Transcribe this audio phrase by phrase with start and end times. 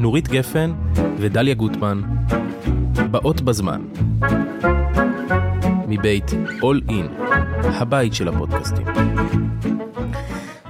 [0.00, 0.72] נורית גפן
[1.18, 2.02] ודליה גוטמן,
[3.10, 3.82] באות בזמן.
[5.88, 6.30] מבית
[6.60, 7.22] All In,
[7.64, 8.86] הבית של הפודקאסטים.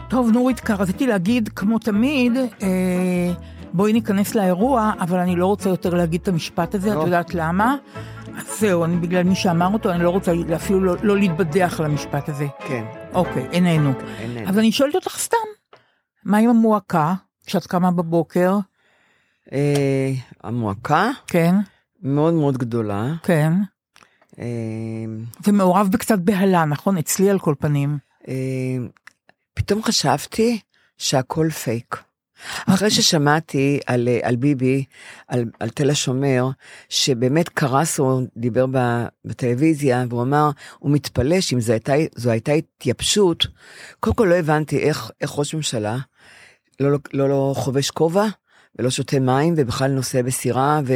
[0.09, 3.33] טוב, נורית, רציתי להגיד, כמו תמיד, אה,
[3.73, 7.01] בואי ניכנס לאירוע, אבל אני לא רוצה יותר להגיד את המשפט הזה, לא.
[7.01, 7.77] את יודעת למה?
[8.39, 11.87] אז זהו, אני, בגלל מי שאמר אותו, אני לא רוצה אפילו לא, לא להתבדח על
[11.87, 12.47] המשפט הזה.
[12.67, 12.85] כן,
[13.15, 13.93] אוקיי, איננו.
[14.21, 14.49] איננו.
[14.49, 15.37] אז אני שואלת אותך סתם,
[16.25, 17.15] מה עם המועקה,
[17.47, 18.58] כשאת קמה בבוקר?
[19.52, 20.12] אה,
[20.44, 21.54] המועקה כן,
[22.02, 23.14] מאוד מאוד גדולה.
[23.22, 23.52] כן.
[24.38, 24.44] אה,
[25.44, 26.98] זה מעורב בקצת בהלה, נכון?
[26.98, 27.98] אצלי על כל פנים.
[28.29, 28.34] אה,
[29.54, 30.61] פתאום חשבתי
[30.98, 32.02] שהכל פייק.
[32.66, 34.84] אחרי ששמעתי על, אה, על ביבי,
[35.28, 36.48] על, על תל השומר,
[36.88, 38.66] שבאמת קרס, הוא דיבר
[39.24, 43.46] בטלוויזיה, והוא אמר, הוא מתפלא שאם זו הייתה, זו הייתה התייבשות,
[44.00, 45.98] קודם כל לא הבנתי איך, איך ראש ממשלה
[46.80, 48.27] לא, לא, לא, לא חובש כובע,
[48.78, 50.94] ולא שותה מים, ובכלל נוסע בסירה, ו...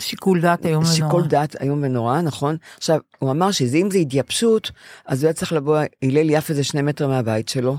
[0.00, 0.94] שיקול דעת איום ונורא.
[0.94, 2.56] שיקול דעת איום ונורא, נכון?
[2.76, 4.70] עכשיו, הוא אמר שאם זה התייבשות,
[5.06, 7.76] אז הוא היה צריך לבוא, הלל יפה זה שני מטר מהבית שלו,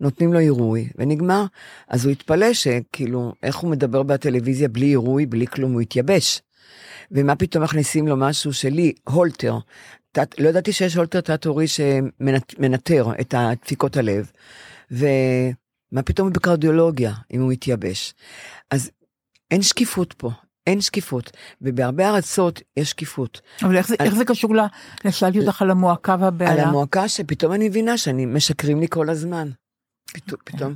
[0.00, 1.44] נותנים לו עירוי, ונגמר.
[1.88, 6.42] אז הוא התפלא שכאילו, איך הוא מדבר בטלוויזיה בלי עירוי, בלי כלום, הוא התייבש.
[7.10, 9.58] ומה פתאום מכניסים לו משהו שלי, הולטר.
[10.12, 14.30] תת, לא ידעתי שיש הולטר תת-עורי שמנטר את דפיקות הלב.
[14.90, 18.14] ומה פתאום בקרדיולוגיה, אם הוא מתייבש.
[18.70, 18.90] אז
[19.50, 20.30] אין שקיפות פה,
[20.66, 21.30] אין שקיפות,
[21.62, 23.40] ובהרבה ארצות יש שקיפות.
[23.62, 24.60] אבל איך זה, איך זה קשור ל...
[25.04, 26.62] לשאלתי אותך על המועקה על והבהלה?
[26.62, 29.50] המועקה שפתאום אני מבינה שאני, משקרים לי כל הזמן.
[30.12, 30.74] פתאום, פתאום.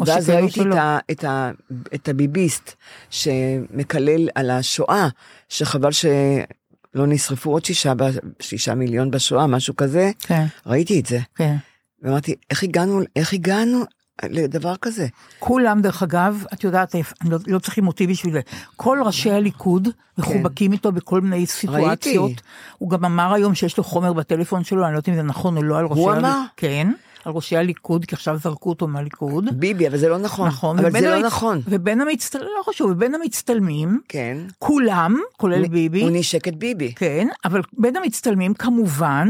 [0.00, 0.60] או ואז ראיתי.
[0.60, 1.50] את, ה, את, ה,
[1.94, 2.74] את הביביסט
[3.10, 5.08] שמקלל על השואה,
[5.48, 7.92] שחבל שלא נשרפו עוד שישה,
[8.40, 11.18] שישה מיליון בשואה, משהו כזה, כן, ראיתי את זה.
[11.34, 11.56] כן.
[12.02, 13.84] ואמרתי, איך הגענו, איך הגענו
[14.30, 15.06] לדבר כזה?
[15.38, 18.40] כולם, דרך אגב, את יודעת, לא, לא צריכים אותי בשביל זה.
[18.76, 22.24] כל ראשי הליכוד מחובקים איתו בכל מיני סיטואציות.
[22.26, 22.42] ראיתי.
[22.78, 25.56] הוא גם אמר היום שיש לו חומר בטלפון שלו, אני לא יודעת אם זה נכון
[25.56, 26.30] או לא, על ראשי הוא הליכוד.
[26.30, 26.42] אמר?
[26.56, 26.88] כן,
[27.24, 29.60] על ראשי הליכוד, כי עכשיו זרקו אותו מהליכוד.
[29.60, 30.48] ביבי, אבל זה לא נכון.
[30.48, 30.78] נכון.
[30.78, 31.60] אבל זה לא המצ- נכון.
[31.66, 34.38] ובין המצטלמים, לא חשוב, ובין המצטלמים, כן.
[34.58, 36.92] כולם, כולל ביבי, הוא נשק את ביבי.
[36.94, 39.28] כן, אבל בין המצטלמים כמובן,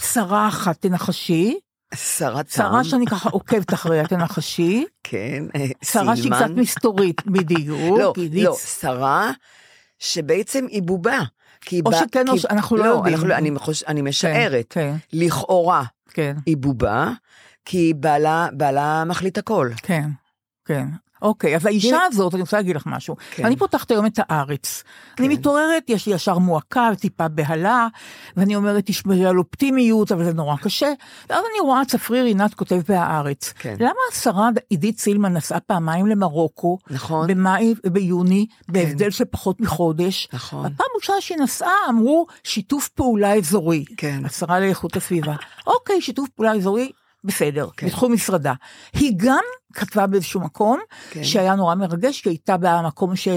[0.00, 1.58] שרה אחת תנחשי,
[1.96, 6.38] שרת שרה שאני ככה עוקבת אחריה תנחשי, כן, אה, שרה שהיא סילמן.
[6.44, 9.30] קצת מסתורית, בדיוק, לא, לא, שרה
[9.98, 11.18] שבעצם היא בובה.
[11.60, 13.14] כי או שכן או כי- ש- אנחנו לא יודעים.
[13.14, 17.10] אנחנו אני, חוש, אני משערת, כן, לכאורה כן, היא בובה,
[17.64, 19.70] כי בעלה, בעלה מחליט הכל.
[19.82, 20.08] כן,
[20.64, 20.86] כן.
[21.22, 23.16] אוקיי, אז האישה הזאת, אני רוצה להגיד לך משהו.
[23.30, 23.44] כן.
[23.46, 24.84] אני פותחת היום את הארץ.
[25.18, 27.88] אני מתעוררת, יש לי ישר מועקה וטיפה בהלה,
[28.36, 30.92] ואני אומרת, תשמרי על אופטימיות, אבל זה נורא קשה.
[31.30, 33.52] ואז אני רואה צפריר עינת כותב בהארץ.
[33.58, 33.74] כן.
[33.80, 37.26] למה השרה עידית סילמן נסעה פעמיים למרוקו, נכון.
[37.26, 40.28] במאי וביוני, בהבדל של פחות מחודש?
[40.32, 40.66] נכון.
[40.66, 43.84] הפעם ראשונה שהיא נסעה, אמרו שיתוף פעולה אזורי.
[43.96, 44.22] כן.
[44.24, 45.34] השרה לאיכות הסביבה.
[45.66, 46.90] אוקיי, שיתוף פעולה אזורי,
[47.24, 47.86] בסדר, כן.
[47.86, 48.52] בתחום משרדה.
[48.92, 51.24] היא גם כתבה באיזשהו מקום, כן.
[51.24, 53.28] שהיה נורא מרגש, כי הייתה במקום, ש...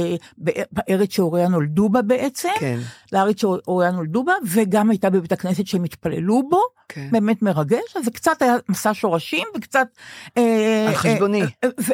[0.71, 2.79] בארץ שהוריה נולדו בה בעצם, כן,
[3.11, 7.07] לארץ שהוריה נולדו בה, וגם הייתה בבית הכנסת שהם התפללו בו, כן.
[7.11, 9.87] באמת מרגש, אז זה קצת היה מסע שורשים, וקצת...
[10.37, 11.41] אה, על חשבוני.
[11.41, 11.91] אה, אה, ו...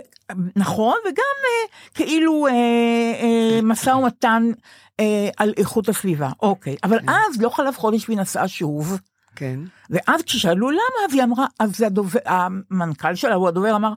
[0.56, 1.14] נכון, וגם
[1.44, 4.52] אה, כאילו אה, אה, משא ומתן
[5.00, 6.76] אה, על איכות הסביבה, אוקיי.
[6.84, 7.10] אבל כן.
[7.10, 8.98] אז לא חלף חודש והיא נסעה שוב.
[9.36, 9.60] כן.
[9.90, 13.94] ואז כששאלו למה, אז היא אמרה, אז הדובר, המנכ"ל שלה, הוא הדובר, אמר,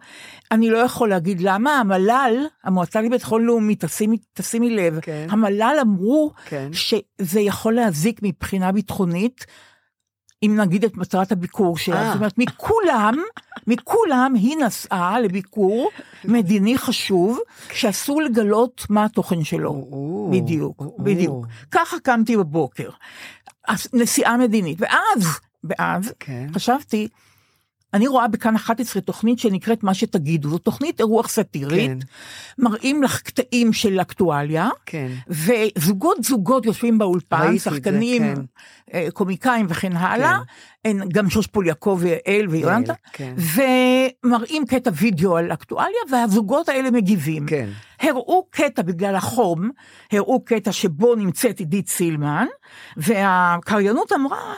[0.51, 5.27] אני לא יכול להגיד למה, המל"ל, המועצה לביטחון לאומי, תשימי, תשימי לב, כן.
[5.31, 6.69] המל"ל אמרו כן.
[6.73, 9.47] שזה יכול להזיק מבחינה ביטחונית,
[10.43, 12.03] אם נגיד את מטרת הביקור שלה.
[12.03, 12.07] אה.
[12.07, 13.15] זאת אומרת, מכולם,
[13.67, 15.91] מכולם היא נסעה לביקור
[16.25, 17.39] מדיני חשוב,
[17.73, 19.89] שאסור לגלות מה התוכן שלו.
[20.31, 21.47] בדיוק, בדיוק.
[21.71, 22.91] ככה קמתי בבוקר.
[23.93, 26.47] נסיעה מדינית, ואז, ואז, כן.
[26.55, 27.09] חשבתי,
[27.95, 31.99] אני רואה בכאן 11 תוכנית שנקראת מה שתגידו, זו תוכנית אירוח סאטירית, כן.
[32.59, 35.09] מראים לך קטעים של אקטואליה, כן.
[35.29, 38.43] וזוגות זוגות יושבים באולפן, את זה, שחקנים, כן.
[38.95, 40.39] אה, קומיקאים וכן הלאה,
[40.85, 43.35] אין, גם שושפול יעקב ויעל ויונתן, כן.
[44.25, 47.47] ומראים קטע וידאו על אקטואליה, והזוגות האלה מגיבים.
[47.47, 47.69] כן.
[48.01, 49.71] הראו קטע בגלל החום,
[50.13, 52.47] הראו קטע שבו נמצאת עידית סילמן,
[52.97, 54.55] והקריינות אמרה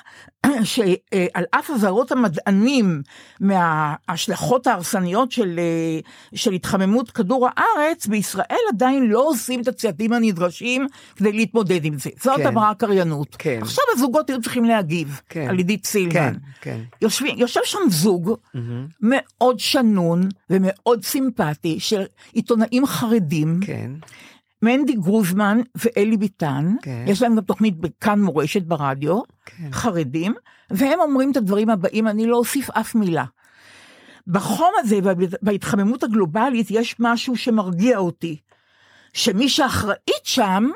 [0.65, 3.03] שעל אף אזהרות המדענים
[3.41, 6.01] מההשלכות ההרסניות של, אה,
[6.35, 12.11] של התחממות כדור הארץ, בישראל עדיין לא עושים את הצעדים הנדרשים כדי להתמודד עם זה.
[12.23, 12.47] זאת כן.
[12.47, 13.37] אמרה הקריינות.
[13.39, 13.59] כן.
[13.63, 15.47] עכשיו הזוגות היו צריכים להגיב כן.
[15.49, 16.13] על עידית סילמן.
[16.13, 16.35] כן.
[16.61, 16.81] כן.
[17.03, 18.35] יושבים, יושב שם זוג
[19.01, 22.03] מאוד שנון ומאוד סימפטי של
[22.33, 23.91] עיתונאים חרדים, כן.
[24.63, 27.05] מנדי גרוזמן ואלי ביטן, כן.
[27.07, 29.69] יש להם גם תוכנית בכאן מורשת ברדיו, כן.
[29.73, 30.35] חרדים,
[30.71, 33.25] והם אומרים את הדברים הבאים, אני לא אוסיף אף מילה.
[34.27, 34.99] בחום הזה,
[35.43, 38.37] בהתחממות הגלובלית, יש משהו שמרגיע אותי.
[39.13, 40.69] שמי שאחראית שם,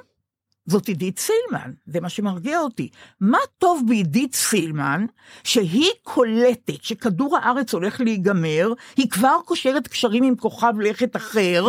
[0.71, 2.89] זאת עידית סילמן, זה מה שמרגיע אותי.
[3.21, 5.07] מה טוב בעידית סילמן,
[5.45, 11.67] שהיא קולטת שכדור הארץ הולך להיגמר, היא כבר קושרת קשרים עם כוכב לכת אחר,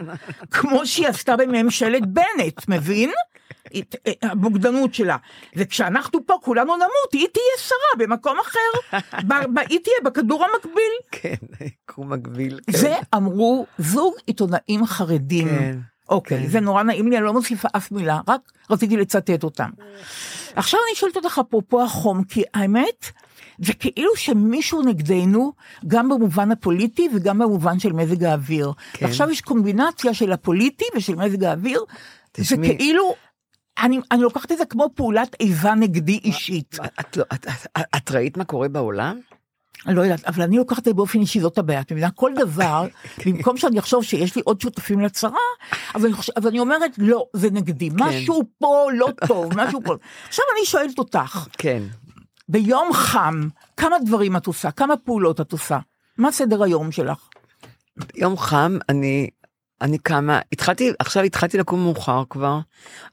[0.54, 3.10] כמו שהיא עשתה בממשלת בנט, מבין?
[3.78, 5.16] את- הבוגדנות שלה.
[5.56, 10.92] וכשאנחנו פה כולנו נמות, היא תהיה שרה במקום אחר, ב- ב- היא תהיה בכדור המקביל.
[11.10, 11.46] כן,
[11.94, 12.60] קום מקביל.
[12.66, 12.78] כן.
[12.78, 15.48] זה אמרו זוג עיתונאים חרדים.
[15.48, 15.78] כן.
[16.08, 16.48] אוקיי, כן.
[16.48, 18.40] זה נורא נעים לי, אני לא מוסיפה אף מילה, רק
[18.70, 19.70] רציתי לצטט אותם.
[20.56, 23.06] עכשיו אני שואלת אותך אפרופו החום, כי האמת,
[23.58, 25.52] זה כאילו שמישהו נגדנו,
[25.86, 28.72] גם במובן הפוליטי וגם במובן של מזג האוויר.
[28.92, 29.06] כן.
[29.06, 31.80] ועכשיו יש קומבינציה של הפוליטי ושל מזג האוויר,
[32.36, 33.14] זה כאילו,
[33.82, 36.76] אני, אני לוקחת את זה כמו פעולת איבה נגדי אישית.
[37.00, 37.46] את, לא- את,
[37.78, 39.20] את, את ראית מה קורה בעולם?
[39.86, 41.80] אני לא יודעת, אבל אני לוקחת את זה באופן אישי, זאת הבעיה.
[41.80, 42.10] את מבינה?
[42.10, 42.86] כל דבר,
[43.26, 45.38] במקום שאני אחשוב שיש לי עוד שותפים לצרה,
[45.94, 47.90] אז אני, חושב, אז אני אומרת, לא, זה נגדי.
[47.94, 49.94] משהו פה לא טוב, משהו פה.
[50.28, 51.82] עכשיו אני שואלת אותך, כן.
[52.48, 54.70] ביום חם, כמה דברים את עושה?
[54.70, 55.78] כמה פעולות את עושה?
[56.18, 57.28] מה סדר היום שלך?
[58.16, 59.28] יום חם, אני,
[59.82, 62.58] אני קמה, התחלתי, עכשיו התחלתי לקום מאוחר כבר.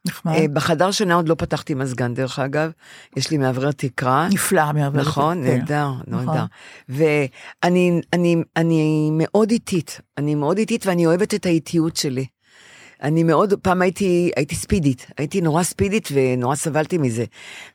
[0.05, 0.33] נחמד.
[0.33, 2.71] אה, בחדר שינה עוד לא פתחתי מזגן דרך אגב,
[3.17, 4.27] יש לי מאוורר תקרה.
[4.31, 5.57] נפלא מעבר נכון, כן.
[5.57, 6.25] נהדר, נכון.
[6.25, 6.45] נהדר.
[6.89, 12.25] ואני אני, אני מאוד איטית, אני מאוד איטית ואני אוהבת את האיטיות שלי.
[13.03, 17.25] אני מאוד, פעם הייתי, הייתי ספידית, הייתי נורא ספידית ונורא סבלתי מזה.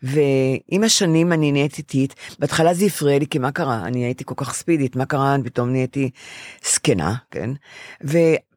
[0.02, 3.82] ועם השנים אני נהיית איטית, בהתחלה זה הפריע לי, כי מה קרה?
[3.84, 5.36] אני הייתי כל כך ספידית, מה קרה?
[5.44, 6.10] פתאום נהייתי
[6.64, 7.50] זקנה, כן?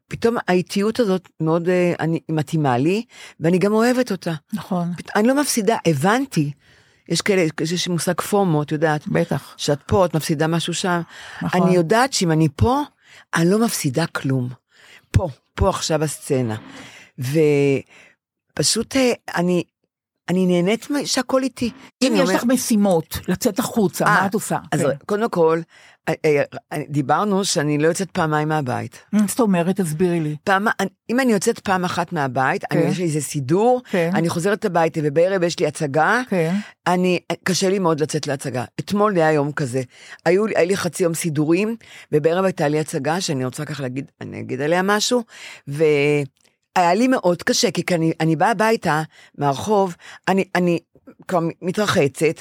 [0.08, 3.04] ופתאום האיטיות הזאת מאוד אה, אני, מתאימה לי,
[3.40, 4.32] ואני גם אוהבת אותה.
[4.52, 6.52] נכון, פת- אני לא מפסידה, הבנתי.
[7.08, 9.54] יש כאלה, יש מושג פומו, את יודעת, בטח.
[9.56, 11.00] שאת פה, את מפסידה משהו שם.
[11.42, 11.62] נכון.
[11.62, 12.82] אני יודעת שאם אני פה,
[13.34, 14.48] אני לא מפסידה כלום.
[15.10, 16.56] פה, פה עכשיו הסצנה.
[17.18, 19.62] ופשוט אה, אני,
[20.28, 21.70] אני נהנית שהכל איתי.
[22.02, 24.58] אם יש אומר- לך משימות, לצאת החוצה, אה, מה את עושה?
[24.72, 24.86] אז כן.
[25.06, 25.64] קודם כל, אה, אה, אה,
[26.88, 28.98] דיברנו שאני לא יוצאת פעמיים מהבית.
[29.12, 29.80] מה זאת אומרת?
[29.80, 30.36] תסבירי לי.
[30.44, 30.66] פעם,
[31.10, 32.88] אם אני יוצאת פעם אחת מהבית, אני, כן.
[32.88, 34.10] יש לי איזה סידור, כן.
[34.14, 36.54] אני חוזרת הביתה ובערב יש לי הצגה, כן.
[36.86, 38.64] אני, קשה לי מאוד לצאת להצגה.
[38.80, 39.82] אתמול היה יום כזה.
[40.24, 41.76] היו, היה לי חצי יום סידורים,
[42.12, 45.22] ובערב הייתה לי הצגה שאני רוצה ככה להגיד, אני אגיד עליה משהו,
[45.68, 49.02] והיה לי מאוד קשה, כי כשאני אני באה הביתה
[49.38, 49.96] מהרחוב,
[50.28, 50.78] אני, אני
[51.28, 52.40] כבר מתרחצת,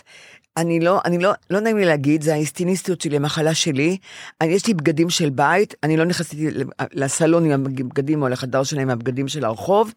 [0.57, 3.97] אני לא, אני לא, לא נעים לי להגיד, זה האיסטיניסטיות שלי, המחלה שלי.
[4.41, 6.47] אני, יש לי בגדים של בית, אני לא נכנסתי
[6.93, 9.93] לסלון עם הבגדים או לחדר שלי עם הבגדים של הרחוב,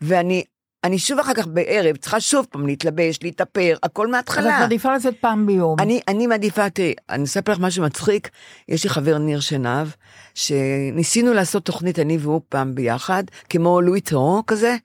[0.00, 0.44] ואני
[0.84, 4.60] אני שוב אחר כך בערב צריכה שוב פעם להתלבש, להתאפר, הכל אז את מההתחלה.
[4.60, 5.80] מעדיפה לצאת פעם ביום.
[5.80, 8.30] אני, אני מעדיפה, תראי, אני אספר לך משהו מצחיק,
[8.68, 9.88] יש לי חבר ניר שנהב,
[10.34, 14.76] שניסינו לעשות תוכנית אני והוא פעם ביחד, כמו לואי טרו כזה,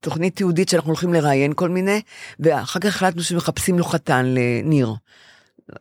[0.00, 2.00] תוכנית תיעודית שאנחנו הולכים לראיין כל מיני,
[2.40, 4.94] ואחר כך החלטנו שמחפשים לו חתן לניר.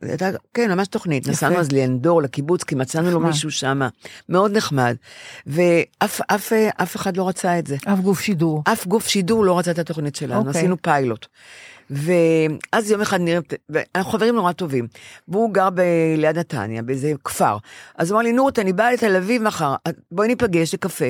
[0.02, 1.24] הייתה, כן, ממש תוכנית.
[1.24, 1.32] יפה.
[1.32, 3.32] נסענו אז לאנדור, לקיבוץ, כי מצאנו לו נחמד.
[3.32, 3.82] מישהו שם,
[4.30, 4.96] מאוד נחמד.
[5.48, 7.76] ואף אף, אף אחד לא רצה את זה.
[7.94, 8.64] אף גוף שידור.
[8.72, 10.60] אף גוף שידור לא רצה את התוכנית שלנו, אוקיי.
[10.60, 11.28] עשינו פיילוט.
[11.92, 14.88] ואז יום אחד נראה, ואנחנו חברים נורא טובים,
[15.28, 15.82] והוא גר ב-
[16.18, 17.58] ליד נתניה, באיזה כפר.
[17.96, 19.76] אז הוא אמר לי, נורת, אני באה לתל אביב מחר,
[20.12, 21.06] בואי ניפגש לקפה.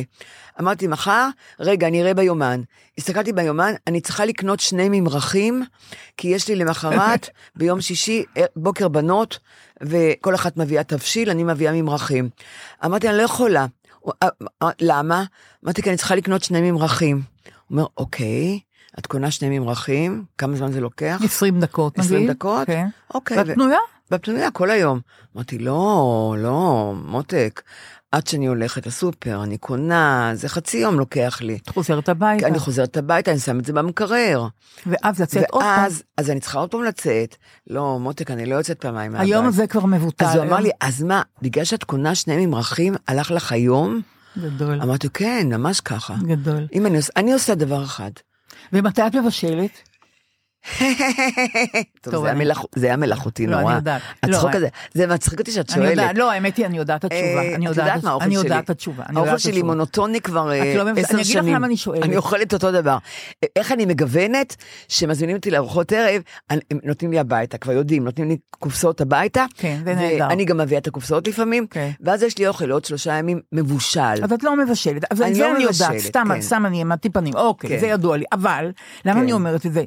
[0.59, 1.27] אמרתי, מחר?
[1.59, 2.61] רגע, אני אראה ביומן.
[2.97, 5.63] הסתכלתי ביומן, אני צריכה לקנות שני ממרחים,
[6.17, 9.39] כי יש לי למחרת, ביום שישי, אה, בוקר בנות,
[9.81, 12.29] וכל אחת מביאה תבשיל, אני מביאה ממרחים.
[12.85, 13.65] אמרתי, אני לא יכולה.
[14.23, 14.27] אה,
[14.63, 15.23] אה, למה?
[15.63, 17.15] אמרתי, כי אני צריכה לקנות שני ממרחים.
[17.15, 18.59] הוא אומר, אוקיי,
[18.99, 21.21] את קונה שני ממרחים, כמה זמן זה לוקח?
[21.23, 22.11] 20 דקות נגיד.
[22.11, 22.67] 20 דקות?
[22.67, 22.87] כן.
[23.13, 23.37] אוקיי.
[23.37, 23.77] ואת פנויה?
[24.11, 24.99] בפנויה כל היום.
[25.35, 27.61] אמרתי, לא, לא, מותק,
[28.11, 31.59] עד שאני הולכת לסופר, אני קונה, זה חצי יום לוקח לי.
[31.63, 32.47] את חוזרת הביתה.
[32.47, 34.47] אני חוזרת הביתה, אני שם את זה במקרר.
[34.85, 35.79] ואז לצאת עוד פעם.
[35.79, 37.35] ואז, אז אני צריכה עוד פעם לצאת.
[37.67, 39.27] לא, מותק, אני לא יוצאת פעמיים מהבית.
[39.27, 40.25] היום הזה כבר מבוטל.
[40.25, 44.01] אז הוא אמר לי, אז מה, בגלל שאת קונה שני ממרחים, הלך לך היום?
[44.37, 44.81] גדול.
[44.81, 46.15] אמרתי, כן, ממש ככה.
[46.23, 46.67] גדול.
[46.73, 48.11] אם אני עושה, אני עושה דבר אחד.
[48.73, 49.90] ומתי את מבשלת?
[52.01, 52.25] טוב,
[52.75, 53.75] זה היה אני- מלאכותי לא, אני נורא.
[53.75, 54.01] יודעת.
[54.23, 56.17] הצחוק לא, הזה, זה מצחיק אותי שאת אני שואלת.
[56.17, 57.21] לא, האמת היא, אני יודעת את התשובה.
[57.41, 58.43] אה, אני את יודעת מה האוכל אני שלי?
[58.43, 59.03] יודעת את התשובה.
[59.09, 59.61] אני האוכל שלי.
[59.61, 61.55] מונוטוני כבר אה, לא עשר אני אגיד לך שנים.
[61.55, 62.03] למה אני שואלת.
[62.03, 62.97] אני אוכלת אותו דבר.
[63.55, 64.55] איך אני מגוונת,
[64.87, 69.45] שמזמינים אותי לארוחות ערב, אני- נותנים לי הביתה, כבר יודעים, נותנים לי קופסאות הביתה.
[69.57, 70.27] כן, זה נהדר.
[70.29, 71.91] ואני גם מביאה את הקופסאות לפעמים, כן.
[72.01, 73.99] ואז יש לי אוכל לעוד שלושה ימים מבושל.
[74.23, 76.41] אז את לא מבשלת, אז אני זה לא אני יודעת, מבשלת, סתם, כן.
[76.41, 77.79] סתם אני העמדתי פנים, אוקיי, כן.
[77.79, 78.71] זה ידוע לי, אבל,
[79.05, 79.21] למה.
[79.21, 79.83] אני אומרת את זה?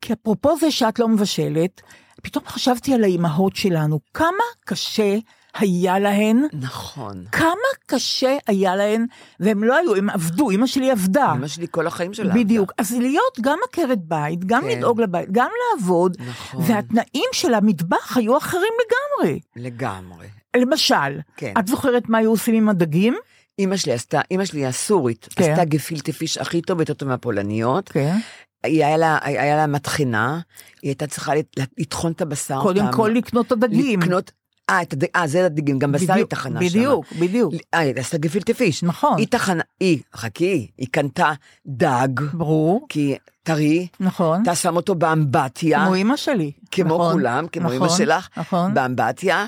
[0.00, 1.80] כי אפרופו זה שאת לא מבשלת,
[2.22, 5.16] פתאום חשבתי על האימהות שלנו, כמה קשה
[5.54, 7.24] היה להן, נכון.
[7.32, 9.06] כמה קשה היה להן,
[9.40, 11.32] והם לא היו, הם עבדו, אמא שלי עבדה.
[11.36, 12.34] אמא שלי כל החיים שלה.
[12.34, 14.68] בדיוק, אז להיות גם עקרת בית, גם כן.
[14.68, 16.64] לדאוג לבית, גם לעבוד, נכון.
[16.66, 19.40] והתנאים של המטבח היו אחרים לגמרי.
[19.56, 20.26] לגמרי.
[20.56, 21.54] למשל, כן.
[21.58, 23.16] את זוכרת מה היו עושים עם הדגים?
[23.58, 25.50] אמא שלי עשתה, אמא שלי הסורית, כן.
[25.50, 27.88] עשתה גפילטה פיש הכי טוב, יותר טוב מהפולניות.
[27.88, 28.16] כן.
[28.64, 30.40] היא היה לה, היה לה מטחנה,
[30.82, 32.60] היא הייתה צריכה לט- לטחון את הבשר.
[32.62, 32.92] קודם פעם.
[32.92, 34.00] כל לקנות את הדגים.
[34.00, 34.32] לקנות,
[34.70, 35.04] אה, את הד...
[35.16, 36.66] אה, זה הדגים, גם בשר היא טחנה שם.
[36.66, 37.54] בדיוק, בדיוק.
[37.74, 38.82] אה, היא עשתה גפילטה פיש.
[38.82, 39.18] נכון.
[39.18, 41.32] היא טחנה, היא, חכי, היא קנתה
[41.66, 44.42] דג, ברור, כי טרי, נכון.
[44.42, 46.52] אתה שם אותו באמבטיה, כמו אימא שלי.
[46.70, 49.46] כמו נכון, כולם, כמו נכון, אמא שלך, נכון, באמבטיה,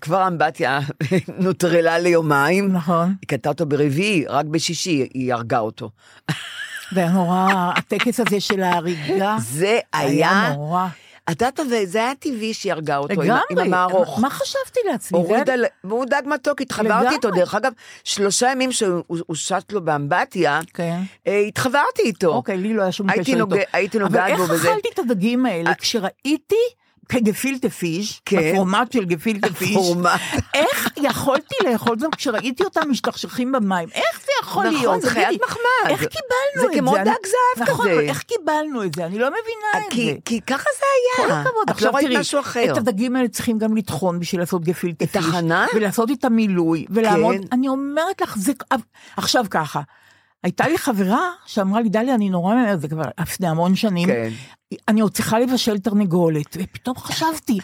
[0.00, 0.80] כבר האמבטיה
[1.38, 2.72] נוטרלה ליומיים.
[2.72, 3.08] נכון.
[3.20, 5.90] היא קנתה אותו ברביעי, רק בשישי היא הרגה אותו.
[6.92, 10.86] זה היה נורא, הטקס הזה של ההריגה, זה היה נורא.
[11.30, 13.40] את יודעת, זה היה טבעי שהיא הרגה אותו עם, לגמרי.
[13.50, 14.20] עם המערוך.
[14.20, 15.18] מה חשבתי לעצמי?
[15.18, 15.52] הורידה,
[15.84, 17.30] והוא דג מתוק, התחברתי איתו.
[17.30, 17.72] דרך אגב,
[18.04, 21.00] שלושה ימים שהוא הוא שט לו באמבטיה, כן.
[21.26, 22.34] התחברתי איתו.
[22.34, 23.46] אוקיי, לי לא היה שום קשר איתו.
[23.72, 24.72] הייתי נוגעת בו אבל איך בזה.
[24.72, 25.70] אכלתי את הדגים האלה?
[25.70, 25.74] אה.
[25.74, 26.56] כשראיתי
[27.08, 28.52] כגפילטה פיש, כן.
[28.52, 29.76] בפורמט של גפילטה פיש.
[30.54, 33.88] איך יכולתי לאכול זאת כשראיתי אותם משתכשכים במים?
[33.94, 35.02] איך זה יכול נכון, להיות?
[35.02, 35.90] זה חיית מחמד.
[35.90, 38.00] איך קיבלנו את זה כמו אני- דג זהב נכון, כזה.
[38.00, 39.06] איך קיבלנו את זה?
[39.06, 40.18] אני לא מבינה את כי, זה.
[40.24, 40.86] כי ככה זה
[41.16, 41.40] כל היה.
[41.40, 41.62] הכבוד.
[41.62, 42.72] את לא עכשיו ראית תראי, משהו אחר.
[42.72, 45.24] את הדגים האלה צריכים גם לטחון בשביל לעשות גפילטה את פיש.
[45.26, 45.66] החנה?
[45.74, 47.42] ולעשות את המילוי, ולעמוד, כן.
[47.52, 48.52] אני אומרת לך, זה,
[49.16, 49.80] עכשיו ככה,
[50.44, 54.30] הייתה לי חברה שאמרה לי, דליה, אני נורא זה כבר לפני המון שנים, כן.
[54.88, 57.58] אני עוד צריכה לבשל תרנגולת, ופתאום חשבתי,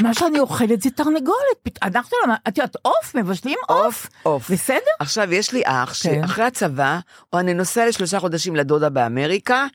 [0.00, 4.50] מה שאני אוכלת זה תרנגולת, אנחנו, לא- את יודעת, עוף, מבשלים עוף, עוף.
[4.50, 4.78] בסדר?
[5.00, 5.94] עכשיו, יש לי אח כן.
[5.94, 6.98] שאחרי הצבא,
[7.32, 9.66] או אני נוסע לשלושה חודשים לדודה באמריקה,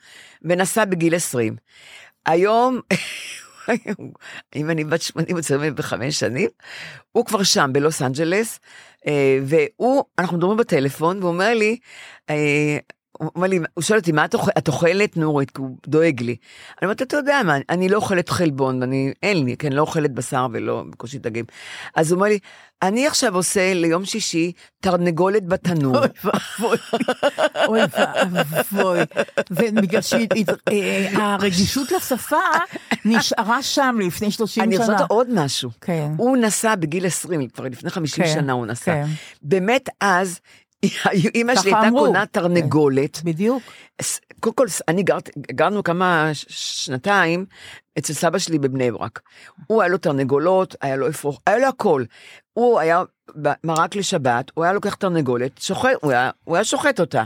[0.42, 1.56] ונסע בגיל 20.
[2.26, 2.80] היום,
[4.56, 6.50] אם אני בת 80 או 75 שנים,
[7.12, 8.60] הוא כבר שם, בלוס אנג'לס,
[9.44, 11.78] והוא, אנחנו מדברים בטלפון, והוא אומר לי,
[12.30, 12.78] אה,
[13.22, 14.58] הוא אומר לי, הוא שואל אותי, מה את אוכלת?
[14.58, 15.52] את אוכלת נורית?
[15.52, 16.36] כי הוא דואג לי.
[16.72, 20.12] אני אומרת, אתה יודע מה, אני לא אוכלת חלבון, אני, אין לי, כן, לא אוכלת
[20.14, 21.46] בשר ולא בקושי דגים.
[21.96, 22.40] אז הוא אומר לי,
[22.82, 25.98] אני עכשיו עושה ליום שישי תרנגולת בתנור.
[25.98, 26.78] אוי ואבוי,
[27.68, 27.80] אוי
[28.32, 29.00] ואבוי,
[29.52, 32.36] ובגלל שהרגישות לשפה
[33.06, 34.86] נשארה שם לפני 30 אני שנה.
[34.86, 35.70] רוצה עוד משהו.
[35.82, 36.12] כן.
[36.18, 38.92] הוא נסע בגיל 20, כבר לפני 50 כן, שנה הוא נסע.
[38.94, 39.06] כן.
[39.42, 40.40] באמת אז,
[41.36, 41.90] אימא שלי הייתה.
[42.06, 43.22] קונה תרנגולת.
[43.24, 43.64] בדיוק.
[44.02, 47.46] ס- קודם כל, אני גרת, גרנו כמה שנתיים
[47.98, 49.20] אצל סבא שלי בבני ברק.
[49.68, 52.04] הוא היה לו תרנגולות, היה לו אפרוח, היה לו הכל.
[52.54, 53.04] הוא היה
[53.64, 57.24] מרק לשבת, הוא היה לוקח תרנגולת, שוחט, הוא היה, הוא היה שוחט אותה.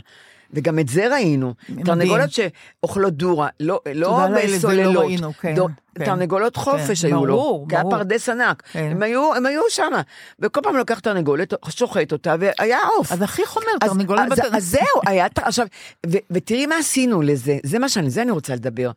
[0.54, 1.54] וגם את זה ראינו.
[1.86, 6.06] תרנגולות שאוכלות דורה, לא, לא לא בסוללות, ראינו, כן, דו- כן.
[6.06, 7.96] תרנגולות חופש כן, היו לו, ברור, כי היה ברור.
[7.98, 8.88] פרדס ענק, כן.
[8.92, 9.92] הם היו, הם היו שם,
[10.40, 13.12] וכל פעם לוקח תרנגולת, שוחט אותה, והיה עוף.
[13.12, 14.56] אז הכי חומר, תרנגולת אז- בתנור.
[14.58, 15.66] אז זהו, היה, עכשיו,
[16.08, 18.92] ו- ותראי מה עשינו לזה, זה מה שאני, זה אני רוצה לדבר.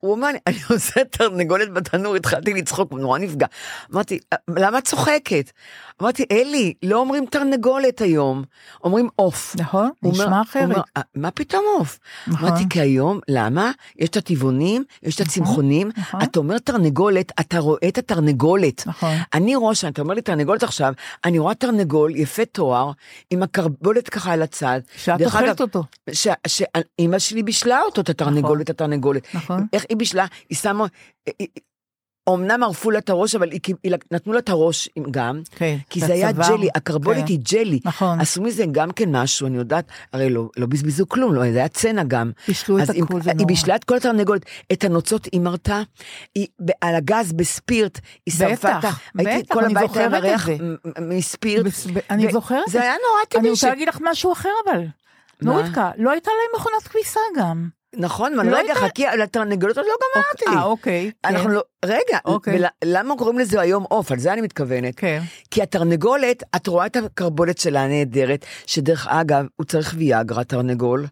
[0.00, 3.46] הוא אומר אני עושה תרנגולת בתנור, התחלתי לצחוק, הוא נורא נפגע.
[3.94, 5.50] אמרתי, למה את צוחקת?
[6.02, 8.42] אמרתי, אלי, לא אומרים תרנגולת היום,
[8.84, 9.56] אומרים עוף.
[9.58, 10.62] נכון, אומר- נשמע הוא אחרת.
[10.64, 11.98] אומר, "אה, מה פתאום עוף?
[12.26, 12.48] נכון.
[12.48, 13.70] אמרתי, כי היום, למה?
[13.98, 16.22] יש את הטבעונים, יש את הצמחונים, נכון.
[16.22, 18.86] אתה אומר תרנגולת, אתה רואה את התרנגולת.
[18.86, 19.14] נכון.
[19.34, 20.92] אני רואה שאתה אומר לי תרנגולת עכשיו,
[21.24, 22.90] אני רואה תרנגול יפה תואר,
[23.30, 24.80] עם הקרבולת ככה על הצד.
[24.96, 25.84] שאת אוכלת אותו.
[26.46, 29.26] שאימא שלי בישלה אותו, את התרנגולת, את התרנגולת.
[29.90, 30.26] היא בישלה?
[30.48, 30.86] היא שמה...
[31.26, 31.48] היא- היא-
[32.28, 35.76] אמנם ערפו לה את הראש, אבל היא, היא, נתנו לה את הראש גם, כן.
[35.90, 36.56] כי זה היה הצוואר.
[36.56, 37.24] ג'לי, הקרבולת כן.
[37.28, 37.80] היא ג'לי.
[37.84, 38.20] נכון.
[38.20, 41.68] עשו מזה גם כן משהו, אני יודעת, הרי לא, לא בזבזו כלום, לא, זה היה
[41.68, 42.30] צנע גם.
[42.48, 43.46] בישלו את הכל, זה היא נורא.
[43.46, 44.42] בישלה את כל התרנגולת,
[44.72, 45.82] את הנוצות היא מרתה,
[46.34, 46.46] היא
[46.80, 48.78] על הגז בספירט, היא שרפה את ה...
[48.78, 50.56] בטח, בטח, כל אני הבית היה זוכרת את מריח זה.
[51.00, 51.66] מספירט.
[52.10, 52.64] אני זוכרת.
[52.68, 53.50] זה היה נורא אני טבעי.
[53.50, 54.84] רוצה ש- להגיד לך משהו אחר אבל.
[55.42, 55.66] נורית,
[55.98, 57.68] לא הייתה להם מכונת כביסה גם.
[57.96, 60.58] נכון, אבל לא רגע, הייתה- חכי, על התרנגולות עוד לא גמרתי.
[60.58, 61.10] אה, אוקיי.
[61.24, 61.54] אנחנו כן.
[61.54, 62.58] לא, רגע, אוקיי.
[62.84, 64.12] ולמה קוראים לזה היום עוף?
[64.12, 64.94] על זה אני מתכוונת.
[64.96, 65.20] כן.
[65.50, 71.06] כי התרנגולת, את רואה את הקרבולת שלה הנהדרת, שדרך אגב, הוא צריך ויאגרה, תרנגול,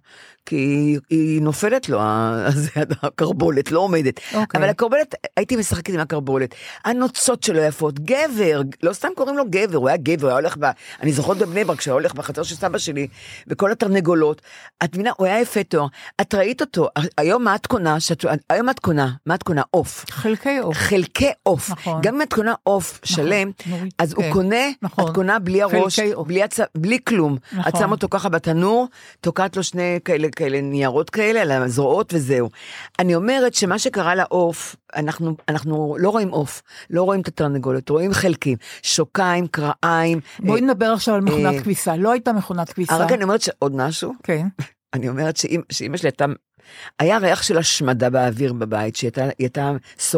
[0.49, 2.00] כי היא, היא נופלת לו,
[2.50, 2.71] זה,
[3.02, 4.21] הקרבולת לא עומדת.
[4.35, 4.61] אוקיי.
[4.61, 6.55] אבל הקרבולת, הייתי משחקת עם הקרבולת.
[6.85, 10.57] הנוצות שלו יפות, גבר, לא סתם קוראים לו גבר, הוא היה גבר, הוא היה הולך,
[10.61, 10.64] ב,
[11.02, 13.07] אני זוכרת בבני ברק, שהוא היה הולך בחצר של סבא שלי,
[13.47, 14.43] וכל התרנגולות.
[14.85, 15.87] את מבינה, הוא היה יפה תואר.
[16.21, 16.88] את ראית אותו,
[17.19, 18.00] היום מה את קונה?
[18.00, 19.11] שאת, היום מה את קונה?
[19.26, 19.62] מה את קונה?
[19.71, 20.05] עוף.
[20.11, 20.76] חלקי עוף.
[20.76, 21.71] חלקי עוף.
[21.71, 22.00] נכון.
[22.02, 24.33] גם אם את קונה עוף שלם, נורית, אז הוא כן.
[24.33, 25.09] קונה, נכון.
[25.09, 26.00] את קונה בלי הראש.
[26.26, 26.61] בלי, הצ...
[26.75, 27.37] בלי כלום.
[27.52, 27.73] נכון.
[27.73, 28.88] את שמה אותו ככה בתנור,
[29.21, 32.50] תוקעת לו שני כאלה, כאלה ניירות כאלה על הזרועות וזהו.
[32.99, 38.12] אני אומרת שמה שקרה לעוף, אנחנו, אנחנו לא רואים עוף, לא רואים את התרנגולת, רואים
[38.12, 40.21] חלקים, שוקיים, קרעיים.
[40.40, 41.97] בואי אה, נדבר עכשיו על מכונת אה, כביסה.
[41.97, 42.97] לא הייתה מכונת כביסה.
[42.97, 44.47] רגע, אני אומרת שעוד משהו, כן.
[44.95, 46.26] אני אומרת שאמא שלי הייתה,
[46.99, 49.73] היה ריח של השמדה באוויר בבית, שהיא הייתה,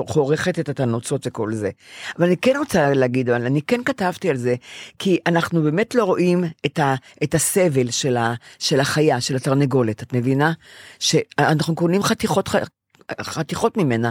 [0.09, 1.71] חורכת את הנוצות וכל זה.
[2.19, 4.55] אבל אני כן רוצה להגיד, אבל אני כן כתבתי על זה,
[4.99, 10.03] כי אנחנו באמת לא רואים את, ה, את הסבל של, ה, של החיה, של התרנגולת,
[10.03, 10.53] את מבינה?
[10.99, 12.49] שאנחנו קונים חתיכות,
[13.21, 14.11] חתיכות ממנה.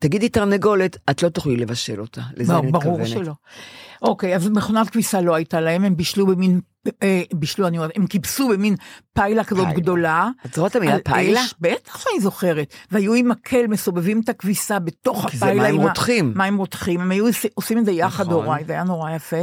[0.00, 2.84] תגידי תרנגולת, את לא תוכלי לבשל אותה, לזה אני מתכוונת.
[2.84, 3.32] ברור שלא.
[4.02, 6.60] אוקיי, אז מכונת כביסה לא הייתה להם, הם בישלו במין,
[7.02, 8.74] אה, בישלו, אני אומרת, הם כיבסו במין
[9.12, 9.80] פיילה כזאת פיילה.
[9.80, 10.28] גדולה.
[10.46, 11.40] את זוכרת את המילה פיילה?
[11.44, 12.74] אש, בטח שאני זוכרת.
[12.90, 15.62] והיו עם מקל מסובבים את הכביסה בתוך כי זה הפיילה.
[15.72, 16.32] מים רותחים.
[16.36, 18.34] מים רותחים, הם היו עוש- עושים את זה יחד נכון.
[18.44, 19.40] הוריי, זה היה נורא יפה.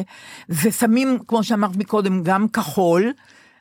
[0.49, 3.11] ושמים, כמו שאמרת מקודם, גם כחול.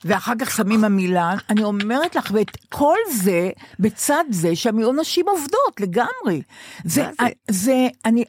[0.07, 5.29] ואחר כך שמים המילן, אני אומרת לך, ואת כל זה, בצד זה שהן היו נשים
[5.29, 6.43] עובדות לגמרי.
[6.85, 7.27] זה, זה?
[7.51, 8.25] זה, אני,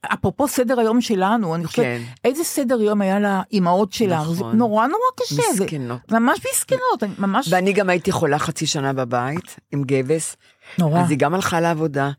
[0.00, 2.02] אפרופו סדר היום שלנו, אני חושבת, כן.
[2.24, 4.56] איזה סדר יום היה לאימהות שלנו, זה נכון.
[4.56, 5.42] נורא נורא קשה.
[5.54, 6.12] זה מסכנות.
[6.12, 7.48] ממש מסכנות, אני ממש...
[7.52, 10.36] ואני גם הייתי חולה חצי שנה בבית עם גבס.
[10.78, 11.00] נורא.
[11.00, 12.10] אז היא גם הלכה לעבודה,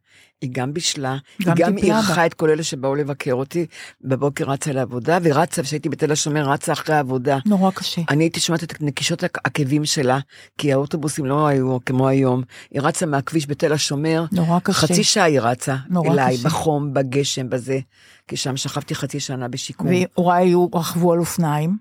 [0.41, 2.25] היא גם בישלה, גם היא גם אירחה.
[2.25, 3.65] את כל אלה שבאו לבקר אותי,
[4.01, 7.37] בבוקר רצה לעבודה, ורצה, כשהייתי בתל השומר, רצה אחרי העבודה.
[7.45, 8.01] נורא קשה.
[8.09, 10.19] אני הייתי שומעת את נקישות העקבים שלה,
[10.57, 12.43] כי האוטובוסים לא היו כמו היום.
[12.71, 14.87] היא רצה מהכביש בתל השומר, נורא קשה.
[14.87, 16.47] חצי שעה היא רצה נורא אליי, קשה.
[16.49, 17.79] בחום, בגשם, בזה,
[18.27, 19.87] כי שם שכבתי חצי שנה בשיקום.
[19.87, 21.77] והוריי היו, רכבו על אופניים.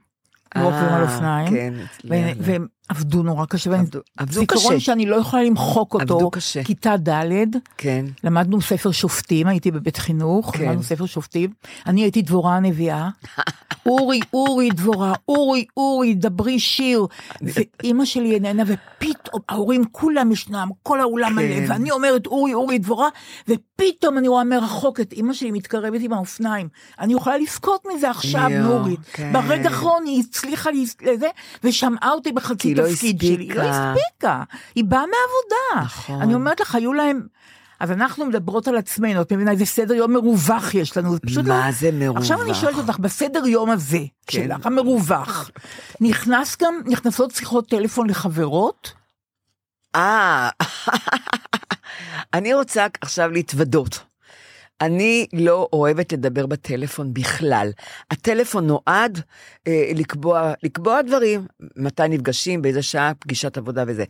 [0.54, 1.50] על אופניים.
[1.50, 1.74] כן,
[2.40, 2.56] ו-
[2.88, 3.70] עבדו נורא קשה.
[3.70, 4.80] עבדו- עבדו זיכרון קשה.
[4.80, 6.14] שאני לא יכולה למחוק אותו.
[6.14, 6.64] עבדו קשה.
[6.64, 7.44] כיתה ד',
[7.78, 8.04] כן.
[8.24, 10.64] למדנו ספר שופטים, הייתי בבית חינוך, כן.
[10.64, 11.50] למדנו ספר שופטים.
[11.86, 13.08] אני הייתי דבורה הנביאה.
[13.86, 17.06] אורי, אורי, דבורה, אורי, אורי, דברי שיר.
[17.42, 21.64] ואימא שלי איננה, ופתאום ההורים כולם ישנם, כל האולם מלא, כן.
[21.68, 23.08] ואני אומרת אורי, אורי, דבורה,
[23.48, 26.68] ופתאום אני רואה מרחוק את אימא שלי מתקרבת עם האופניים.
[27.00, 29.00] אני יכולה לבכות מזה עכשיו, נורית.
[29.12, 29.32] כן.
[29.32, 31.28] ברגע האחרון היא הצליחה לי- לזה,
[31.64, 33.44] ושמעה אותי בחצי לא תפקיד שלי.
[33.44, 34.42] היא לא הספיקה.
[34.74, 35.84] היא באה מעבודה.
[35.84, 36.22] נכון.
[36.22, 37.20] אני אומרת לך, היו להם...
[37.80, 41.46] אז אנחנו מדברות על עצמנו, את מבינה איזה סדר יום מרווח יש לנו, זה פשוט
[41.46, 41.72] מה לא...
[41.72, 42.16] זה מרווח?
[42.16, 44.42] עכשיו אני שואלת אותך, בסדר יום הזה כן.
[44.42, 45.50] שלך, המרווח,
[46.00, 48.92] נכנס גם, נכנסות שיחות טלפון לחברות?
[49.96, 50.48] אה,
[52.34, 54.09] אני רוצה עכשיו להתוודות.
[54.80, 57.70] אני לא אוהבת לדבר בטלפון בכלל.
[58.10, 59.20] הטלפון נועד
[59.66, 64.04] אה, לקבוע, לקבוע דברים, מתי נפגשים, באיזה שעה, פגישת עבודה וזה.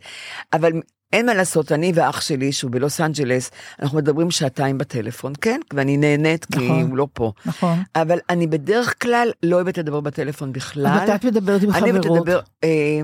[0.53, 0.71] אבל
[1.13, 5.59] אין מה לעשות, אני ואח שלי, שהוא בלוס אנג'לס, אנחנו מדברים שעתיים בטלפון, כן?
[5.73, 6.81] ואני נהנית, כי נכון.
[6.81, 7.31] הוא לא פה.
[7.45, 7.79] נכון.
[7.95, 11.01] אבל אני בדרך כלל לא אוהבת לדבר בטלפון בכלל.
[11.03, 12.05] מתי את מדברת עם חברות?
[12.05, 13.01] לדבר, אה,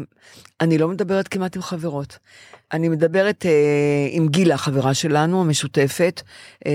[0.61, 2.17] אני לא מדברת כמעט עם חברות.
[2.73, 6.21] אני מדברת אה, עם גילה, חברה שלנו, המשותפת.
[6.65, 6.71] אה,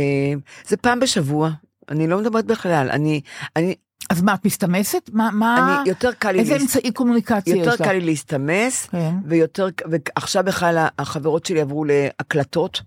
[0.67, 1.51] זה פעם בשבוע.
[1.89, 2.89] אני לא מדברת בכלל.
[2.91, 3.21] אני,
[3.57, 3.75] אני,
[4.13, 5.11] אז מה, את מסתמסת?
[5.13, 5.79] מה, מה...
[5.81, 7.83] אני יותר קל לי, איזה להס- אמצעי קומוניקציה יש יותר לך?
[7.83, 9.15] קל לי להסתמס, כן.
[9.27, 12.83] ויותר, ועכשיו בכלל החברות שלי עברו להקלטות,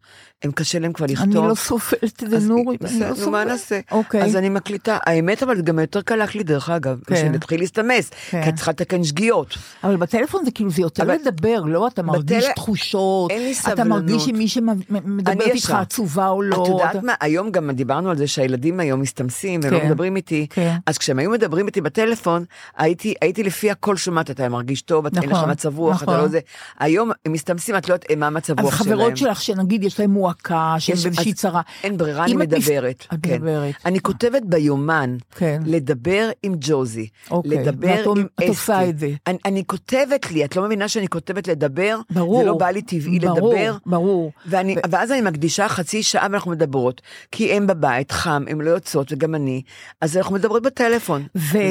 [0.46, 1.38] הם קשה להם כבר לכתוב.
[1.38, 3.44] אני לא סופרת את זה, אז אני לא בסדר, מה.
[3.46, 3.80] נעשה?
[3.92, 4.24] אוקיי.
[4.24, 4.98] אז אני מקליטה.
[5.06, 7.16] האמת, אבל גם יותר קל להקליט, דרך אגב, כן.
[7.16, 8.44] שנתחיל להסתמס, כן.
[8.44, 9.58] כי את צריכה לתקן שגיאות.
[9.84, 11.88] אבל בטלפון זה כאילו, זה יותר לדבר, לא?
[11.88, 13.88] אתה מרגיש תחושות, אין לי אתה סבלנות.
[13.88, 15.72] מרגיש אם מי שמדברת איתך.
[15.82, 16.64] עצובה או לא.
[16.64, 19.88] את יודעת אתה- מה, היום גם דיברנו על זה שהילדים היום מסתמסים והם כן.
[19.90, 20.76] מדברים איתי, כן.
[20.86, 22.46] אז כשהם היו מדברים איתי בטלפון,
[22.78, 26.12] הייתי, הייתי לפי הקול שומעת, אתה מרגיש טוב, אתה אין לך נכון, מצב רוח, אתה
[26.12, 26.22] נכון.
[26.24, 26.40] לא זה.
[26.80, 28.96] היום הם מסתמסים, את לא יודעת מה מצב אז רוח שלהם.
[28.98, 30.35] חברות שלך שנגיד יש להן מועקה,
[30.80, 31.62] שהן יש- באיזושהי אז צרה.
[31.84, 33.06] אין ברירה, אני מדברת.
[33.14, 33.34] את כן.
[33.36, 33.74] מדברת.
[33.86, 35.62] אני כותבת ביומן, כן.
[35.66, 38.90] לדבר עם ג'וזי, אוקיי, לדבר עם את עושה אסתי.
[38.90, 39.10] את זה.
[39.28, 42.00] אני, אני כותבת לי, את לא מבינה שאני כותבת לדבר?
[42.10, 42.40] ברור.
[42.40, 43.78] זה לא בא לי טבעי ברור, לדבר.
[43.86, 44.32] ברור.
[44.46, 48.70] ואני, ו- ואז אני מקדישה חצי שעה ואנחנו מדברות, כי הם בבית, חם, הם לא
[48.70, 49.62] יוצאות וגם אני,
[50.02, 51.28] אז אנחנו מדברות בטלפון.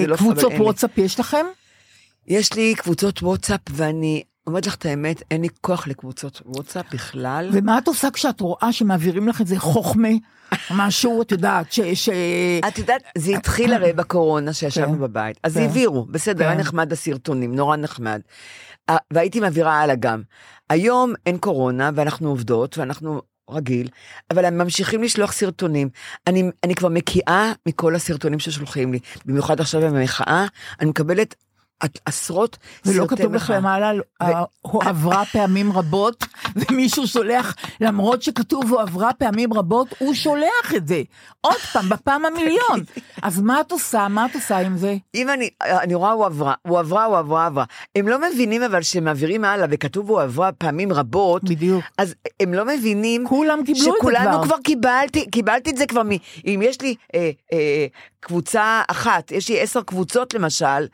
[0.07, 0.61] לא- וקבוצות לי.
[0.61, 1.47] וואטסאפ יש לכם?
[2.27, 7.51] יש לי קבוצות וואטסאפ ואני אומרת לך את האמת, אין לי כוח לקבוצות וואטסאפ בכלל.
[7.53, 10.09] ומה את עושה כשאת רואה שמעבירים לך איזה חוכמה,
[10.71, 11.81] משהו, את יודעת, ש...
[11.81, 12.09] ש...
[12.69, 15.01] את יודעת, זה התחיל הרי בקורונה שישבנו כן.
[15.01, 15.61] בבית, אז כן.
[15.61, 16.61] העבירו, בסדר, היה כן.
[16.61, 18.21] נחמד הסרטונים, נורא נחמד.
[19.13, 20.23] והייתי מעבירה הלאה גם.
[20.71, 23.89] היום אין קורונה ואנחנו עובדות ואנחנו רגיל,
[24.31, 25.89] אבל הם ממשיכים לשלוח סרטונים.
[26.27, 30.47] אני, אני כבר מקיאה מכל הסרטונים ששולחים לי, במיוחד עכשיו במחאה,
[30.81, 31.35] אני מקבלת
[32.05, 33.53] עשרות ולא סרטי כתוב לך.
[33.57, 33.93] למעלה,
[34.61, 36.25] הועברה פעמים רבות,
[36.57, 41.03] ומישהו שולח, למרות שכתוב הועברה פעמים רבות, הוא שולח את זה.
[41.41, 42.81] עוד פעם, בפעם המיליון.
[43.23, 44.09] אז מה את עושה?
[44.09, 44.97] מה את עושה עם זה?
[45.15, 47.65] אם אני, אני רואה הוא עברה, הוא עברה, הוא עברה, עברה.
[47.97, 51.85] הם לא מבינים אבל שמעבירים הלאה וכתוב הוא עברה פעמים רבות, בדיוק.
[51.99, 54.45] אז הם לא מבינים כולם קיבלו את זה שכולנו כבר.
[54.45, 56.11] כבר קיבלתי, קיבלתי את זה כבר מ...
[56.47, 57.87] אם יש לי אה, אה,
[58.21, 60.87] קבוצה אחת, יש לי עשר קבוצות למשל,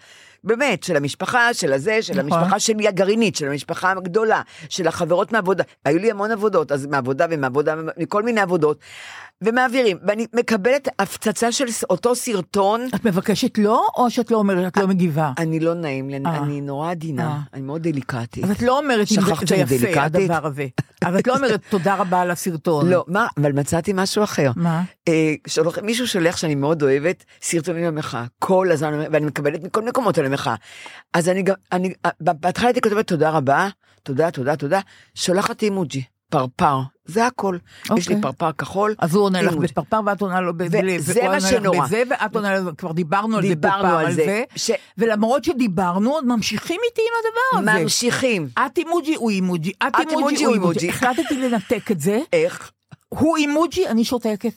[0.44, 2.32] באמת, של המשפחה, של הזה, של נכון.
[2.32, 5.64] המשפחה שלי הגרעינית, של המשפחה הגדולה, של החברות מעבודה.
[5.84, 8.78] היו לי המון עבודות, אז מעבודה ומעבודה, מכל מיני עבודות.
[9.44, 12.88] ומעבירים, ואני מקבלת הפצצה של אותו סרטון.
[12.94, 15.32] את מבקשת לא, או שאת לא אומרת, את לא מגיבה?
[15.38, 16.60] אני לא נעים אני- אה.
[16.62, 17.38] נורא עדינה, אה.
[17.54, 18.44] אני מאוד דליקטית.
[18.44, 19.96] אז את לא אומרת שכחת שאני דליקטית?
[19.96, 20.66] הדבר הזה.
[21.02, 22.88] אבל את לא אומרת תודה רבה על הסרטון.
[22.90, 24.50] לא, מה, אבל מצאתי משהו אחר.
[24.56, 24.82] מה?
[25.08, 25.34] אה,
[25.82, 30.54] מישהו שולח שאני מאוד אוהבת סרטונים למחאה, כל הזמן, ואני מקבלת מכל מקומות על המחאה.
[31.14, 31.54] אז אני גם,
[32.20, 33.68] בהתחלה הייתי כותבת תודה רבה,
[34.02, 34.80] תודה, תודה, תודה,
[35.14, 37.56] שולחת אימוג'י, פרפר, זה הכל.
[37.96, 38.20] יש לי אוקיי.
[38.22, 39.54] פרפר כחול, אז הוא עונה לך.
[39.54, 41.86] בפרפר ואת עונה לו בזה, וזה והוא מה שנורא.
[41.86, 46.10] בזה, ואת עונה לו, כבר דיברנו על זה דיברנו על זה, זה, ש- ולמרות שדיברנו,
[46.10, 47.82] עוד ממשיכים איתי עם הדבר הזה.
[47.82, 48.48] ממשיכים.
[48.66, 50.88] את אימוג'י, הוא אימוג'י, את אימוג'י, הוא אימוג'י.
[50.88, 52.70] החלטתי לנתק את זה, איך?
[53.08, 54.54] הוא אימוג'י, אני שותקת.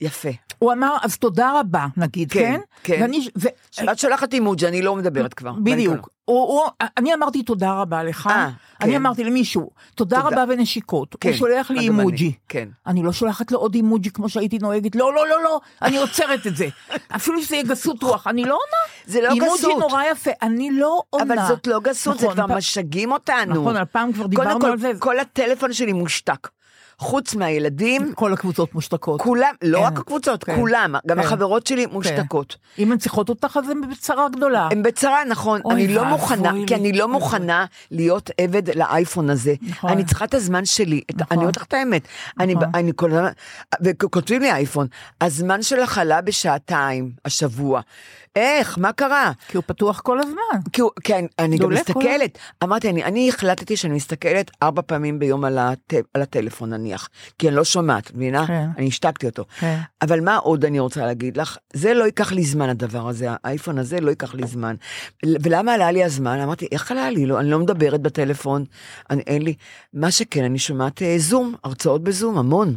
[0.00, 0.28] יפה.
[0.64, 2.60] הוא אמר, אז תודה רבה, נגיד, כן, כן?
[2.82, 3.02] כן.
[3.02, 3.48] ואני, ו...
[3.92, 5.52] את שולחת אימוג'י, אני לא מדברת כבר.
[5.52, 6.08] בדיוק.
[6.24, 6.62] הוא, הוא,
[6.98, 8.48] אני אמרתי תודה רבה לך, אה,
[8.80, 8.96] אני כן.
[8.96, 10.42] אמרתי למישהו, תודה תודה.
[10.42, 12.32] רבה ונשיקות, כן, הוא שולח לי אימוג'י.
[12.48, 12.68] כן.
[12.86, 16.46] אני לא שולחת לו עוד אימוג'י כמו שהייתי נוהגת, לא, לא, לא, לא, אני עוצרת
[16.46, 16.68] את זה.
[17.16, 18.92] אפילו שזה יהיה גסות רוח, אני לא עונה.
[19.06, 19.78] זה לא אימוג'י גסות.
[19.78, 21.34] נורא יפה, אני לא עונה.
[21.34, 23.54] אבל זאת לא גסות, זה נכון, כבר פעם- משגעים אותנו.
[23.60, 24.92] נכון, על פעם כבר דיברנו כל, על זה.
[24.98, 26.48] כל הטלפון שלי מושתק.
[26.98, 29.20] חוץ מהילדים, כל הקבוצות מושתקות.
[29.22, 31.22] כולם, לא כן, רק הקבוצות, כן, כולם, גם כן.
[31.26, 32.56] החברות שלי מושתקות.
[32.78, 34.68] אם הן צריכות אותך, אז הן בצרה גדולה.
[34.72, 36.52] הם בצרה, נכון, אני לא מוכנה.
[36.66, 39.54] כי אני לא מוכנה להיות עבד לאייפון הזה.
[39.62, 39.90] נכון.
[39.90, 41.26] אני צריכה את הזמן שלי, את- נכון.
[41.30, 42.02] אני אומרת לך את האמת.
[42.40, 42.68] אני נכון.
[42.74, 43.30] אני כל הזמן,
[43.84, 44.86] וכותבים לי אייפון,
[45.20, 47.80] הזמן שלך עלה בשעתיים השבוע.
[48.36, 49.32] איך, מה קרה?
[49.48, 50.60] כי הוא פתוח כל הזמן.
[50.72, 55.44] כי, הוא- כי אני, גם מסתכלת, אמרתי, אני, אני החלטתי שאני מסתכלת ארבע פעמים ביום
[55.44, 55.78] על, הט,
[56.14, 58.46] על הטלפון נניח, כי אני לא שומעת, מבינה?
[58.46, 58.66] כן.
[58.78, 59.44] אני השתקתי אותו.
[59.60, 59.78] כן.
[60.02, 61.56] אבל מה עוד אני רוצה להגיד לך?
[61.72, 64.74] זה לא ייקח לי זמן הדבר הזה, האייפון הזה לא ייקח לי זמן.
[65.26, 66.40] ולמה עלה לי הזמן?
[66.40, 67.26] אמרתי, איך עלה לי?
[67.26, 68.64] לא, אני לא מדברת בטלפון,
[69.10, 69.54] אני, אין לי.
[69.92, 72.76] מה שכן, אני שומעת אה, זום, הרצאות בזום, המון.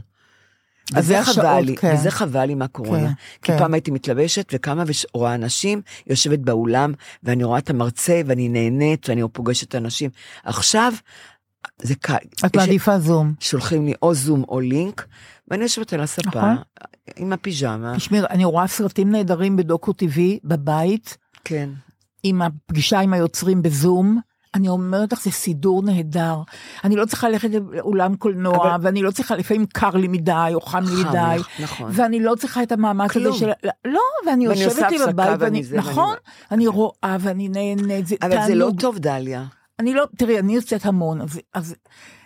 [0.95, 1.93] אז וזה זה חבל לי, כן.
[1.93, 3.07] וזה חבל לי מהקורונה.
[3.07, 3.57] כן, כי כן.
[3.57, 9.21] פעם הייתי מתלבשת וקמה ורואה אנשים, יושבת באולם, ואני רואה את המרצה, ואני נהנית, ואני
[9.33, 10.09] פוגשת אנשים.
[10.43, 10.93] עכשיו,
[11.81, 12.15] זה קל.
[12.45, 13.33] את מעדיפה זום.
[13.39, 15.07] שולחים לי או זום או לינק,
[15.47, 16.57] ואני יושבת על הספה, נכון.
[17.15, 21.69] עם הפיג'מה, תשמעי, אני רואה סרטים נהדרים בדוקו טבעי, בבית, כן.
[22.23, 24.19] עם הפגישה עם היוצרים בזום.
[24.55, 26.35] אני אומרת לך, זה סידור נהדר.
[26.83, 30.61] אני לא צריכה ללכת לאולם קולנוע, אבל- ואני לא צריכה, לפעמים קר לי מדי, או
[30.61, 31.37] חם לי מדי.
[31.63, 31.91] נכון.
[31.93, 33.37] ואני לא צריכה את המאמץ הזה כלום.
[33.37, 33.49] של...
[33.85, 35.63] לא, ואני ואני יושבת הפסקה בבית, ואני.
[35.63, 36.15] זה, ואני- נכון,
[36.51, 38.71] אני רואה ואני נהנית, זה אבל זה לא.
[38.79, 39.45] טוב, דליה.
[39.79, 41.75] אני לא, תראי, אני יוצאת המון, אז, אז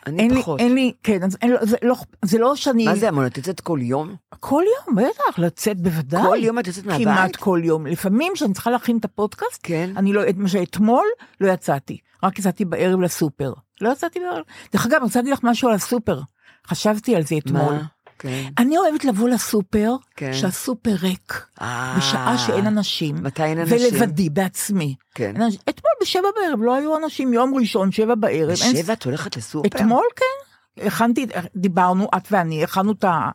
[0.08, 0.60] אני אין לי, פחות.
[0.60, 2.86] אין לי, כן, אז אין, זה, לא, זה לא שאני...
[2.86, 3.26] מה זה המון?
[3.26, 4.16] את יוצאת כל יום?
[4.40, 6.24] כל יום, בטח, לצאת בוודאי.
[6.24, 7.08] כל יום את יוצאת מהבית?
[7.08, 7.88] כמעט כל יום.
[7.88, 9.90] לפעמים כשאני צריכה להכין את הפודקאסט, כן.
[9.98, 11.06] אני לא, מה שאתמול
[11.42, 13.54] לא יצאתי, רק יצאתי בערב לסופר.
[13.82, 14.44] לא יצאתי בערב.
[14.74, 16.22] דרך אגב, רציתי לך משהו על הסופר.
[16.68, 17.62] חשבתי על זה אתמול.
[17.74, 17.82] מה?
[18.22, 18.44] כן.
[18.58, 20.34] אני אוהבת לבוא לסופר, כן.
[20.34, 23.16] שהסופר ריק, אה, בשעה שאין אנשים.
[23.24, 23.78] מתי אין אנשים?
[23.94, 24.96] ולבדי, בעצמי.
[25.16, 25.24] כן.
[25.36, 28.50] אין אנשים- אתמול בשבע בערב לא היו אנשים, יום ראשון, שבע בערב.
[28.64, 29.68] אין בשבע את הולכת לסופר?
[29.68, 33.30] אתמול כן, הכנתי, דיברנו, את ואני, הכנו את, ה,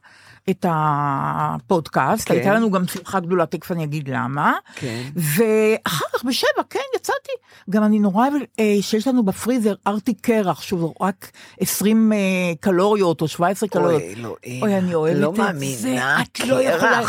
[0.51, 2.35] את הפודקאסט, כן.
[2.35, 5.03] הייתה לנו גם שמחה גדולה, תכף אני אגיד למה, כן.
[5.17, 7.33] ואחר כך בשבע, כן, יצאתי.
[7.71, 11.31] גם אני נורא אוהב אה, שיש לנו בפריזר ארטיק קרח, שהוא רק
[11.61, 12.19] 20 אה,
[12.61, 14.03] קלוריות או 17 קלוריות.
[14.03, 14.63] אוי, אלוהים.
[14.63, 15.43] אוי, אני אוהבת לא את זה.
[15.43, 17.01] מאמינה, את לא יכולה.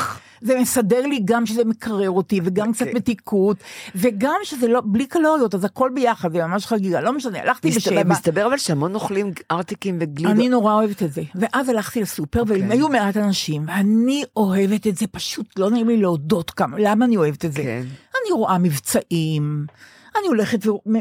[0.42, 2.96] זה מסדר לי גם שזה מקרר אותי, וגם קצת כן.
[2.96, 3.58] מתיקות,
[3.96, 7.02] וגם שזה לא, בלי קלוריות, אז הכל ביחד, זה ממש חגיגה.
[7.02, 8.04] לא משנה, הלכתי בשבע.
[8.04, 10.32] מסתבר אבל שהמון אוכלים ארטיקים וגלידות.
[10.32, 11.22] אני נורא אוהבת את זה.
[11.36, 12.62] ואז הלכתי לסופר, אוקיי.
[12.62, 17.06] והם היו מעט אנשים, ואני אוהבת את זה, פשוט לא נעים לי להודות כמה, למה
[17.06, 17.64] אני אוהבת את זה.
[17.64, 17.84] כן.
[18.24, 19.66] אני רואה מבצעים,
[20.20, 20.60] אני הולכת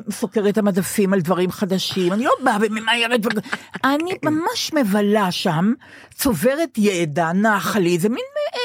[0.08, 3.20] וסוקרת את המדפים על דברים חדשים, אני לא באה וממהרת.
[3.84, 5.72] אני ממש מבלה שם,
[6.14, 8.18] צוברת ידע, נחה לי, זה מין
[8.54, 8.60] אה,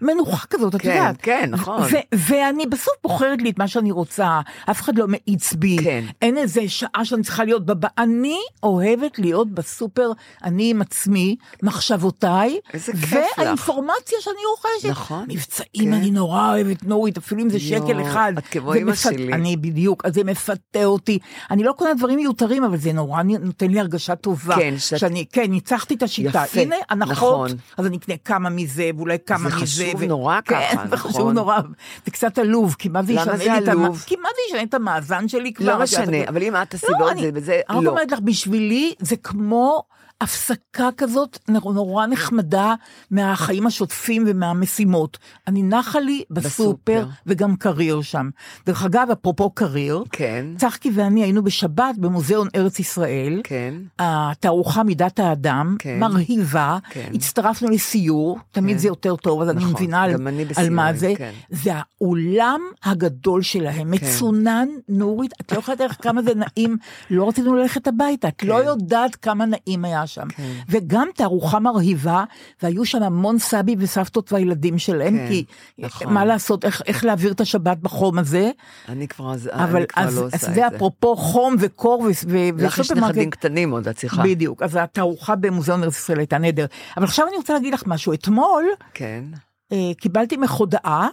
[0.00, 1.16] מנוחה כזאת, את כן, יודעת.
[1.22, 1.82] כן, נכון.
[1.82, 6.04] ו- ואני בסוף בוחרת לי את מה שאני רוצה, אף אחד לא מאיץ בי, כן.
[6.22, 10.10] אין איזה שעה שאני צריכה להיות בבא, אני אוהבת להיות בסופר,
[10.44, 13.38] אני עם עצמי, מחשבותיי, איזה כיף לך.
[13.38, 14.88] והאינפורמציה שאני רוכשת.
[14.90, 15.24] נכון.
[15.28, 15.92] מבצעים כן.
[15.92, 18.32] אני נורא אוהבת נורית, אפילו אם זה יואו, שקל אחד.
[18.38, 19.32] את כמו אמא מפת- שלי.
[19.32, 21.18] אני בדיוק, אז זה מפתה אותי.
[21.50, 24.56] אני לא קונה דברים מיותרים, אבל זה נורא נותן לי הרגשה טובה.
[24.56, 26.42] כן, שאת- שאני, כן, ניצחתי את השיטה.
[26.44, 27.12] יפה, הנה, הנחות,
[27.50, 27.58] נכון.
[27.76, 29.81] אז אני אקנה כמה מזה, ואולי כמה זה מזה.
[29.88, 31.34] חשוב נורא כן, ככה, זה חשוב נכון.
[31.34, 31.58] נורא.
[32.04, 34.02] זה קצת עלוב, כי מה זה ישנה זה לי את המ- עלוב?
[34.06, 35.66] כי מה זה ישנה את המאזן שלי כבר?
[35.76, 37.90] לא משנה, אבל אם את תעשי לא, בעוד אני- זה וזה, אני רק לא.
[37.90, 39.82] אומרת לך, בשבילי זה כמו
[40.22, 42.74] הפסקה כזאת נור- נורא נחמדה
[43.10, 45.18] מהחיים השוטפים ומהמשימות.
[45.48, 47.06] אני נחה לי בסופר, בסופר.
[47.26, 48.30] וגם קרייר שם.
[48.66, 53.40] דרך אגב, אפרופו קרייר, כן, צחקי ואני היינו בשבת במוזיאון ארץ ישראל.
[53.44, 55.98] כן, התערוכה מידת האדם, כן.
[56.00, 57.10] מרהיבה, כן.
[57.14, 58.82] הצטרפנו לסיור, תמיד כן.
[58.82, 61.12] זה יותר טוב, אז אני נכון, מבינה על, אני על מה זה.
[61.18, 61.32] כן.
[61.50, 66.76] זה האולם הגדול שלהם, מצונן, נורית, את לא יכולה לדעת כמה זה נעים,
[67.10, 68.66] לא רצינו ללכת הביתה, את לא כן.
[68.66, 70.28] יודעת כמה נעים היה שם.
[70.28, 70.52] כן.
[70.68, 72.24] וגם תערוכה מרהיבה,
[72.62, 75.44] והיו שם המון סבי וסבתות והילדים שלהם, כן, כי
[75.78, 76.14] נכון.
[76.14, 78.50] מה לעשות, איך, איך להעביר את השבת בחום הזה,
[78.88, 82.00] אני כבר אז- אבל אני כבר אז, לא עושה אז את זה אפרופו חום וקור
[82.00, 83.10] ו- ו- לך יש וסופרמרקט.
[83.10, 84.22] נכדים קטנים עוד, את צריכה.
[84.22, 86.66] בדיוק, אז התערוכה במוזיאון ארץ ישראל הייתה נהדר.
[86.96, 89.24] אבל עכשיו אני רוצה להגיד לך משהו, אתמול כן,
[89.72, 91.08] אה, קיבלתי ממך הודעה,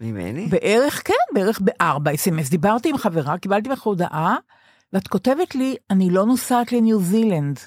[0.00, 0.46] ממני?
[0.46, 4.36] בערך, כן, בערך בארבע אס.אם.אס, דיברתי עם חברה, קיבלתי ממך הודעה,
[4.92, 7.58] ואת כותבת לי, אני לא נוסעת לניו זילנד.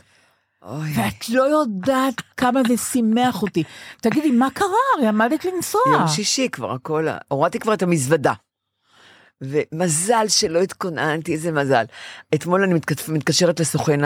[0.66, 3.64] אוי, ואת לא יודעת כמה זה שימח אותי.
[4.02, 4.68] תגידי, מה קרה?
[4.98, 5.82] הרי עמדת לנסוע.
[5.92, 8.34] יום שישי כבר הכל, הורדתי כבר את המזוודה.
[9.42, 11.84] ומזל שלא התכוננתי, איזה מזל.
[12.36, 14.00] אתמול אני מתכתפ- מתקשרת לסוכן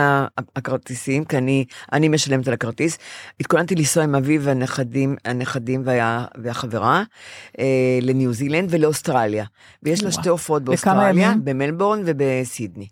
[0.55, 2.97] הכרטיסים, כי אני, אני משלמת על הכרטיס.
[3.39, 7.03] התכוננתי לנסוע עם אבי והנכדים, הנכדים וה, והחברה
[7.59, 7.65] אה,
[8.01, 9.45] לניו זילנד ולאוסטרליה.
[9.83, 10.11] ויש לה.
[10.11, 11.33] שתי הופעות באוסטרליה?
[11.43, 12.87] במלבורן ובסידני.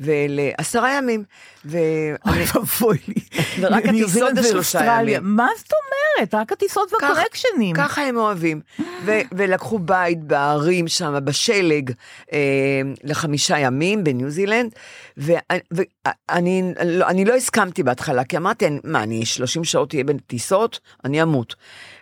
[0.00, 1.24] ולעשרה ימים.
[1.64, 1.82] ואני,
[2.26, 3.14] אוי ואבוי לי.
[3.60, 5.16] ורק הטיסות זילנד זה שלושה ואוסטרליה.
[5.16, 5.36] ימים.
[5.36, 6.34] מה זאת אומרת?
[6.34, 7.76] רק הטיסות והקורקשנים.
[7.76, 8.60] ככה הם אוהבים.
[9.04, 11.90] ו- ולקחו בית בערים שם, בשלג,
[12.32, 12.38] אה,
[13.04, 14.74] לחמישה ימים בניו זילנד,
[15.16, 21.22] ואני לא, אני לא הסכמתי בהתחלה, כי אמרתי, מה, אני 30 שעות אהיה בטיסות, אני
[21.22, 21.54] אמות.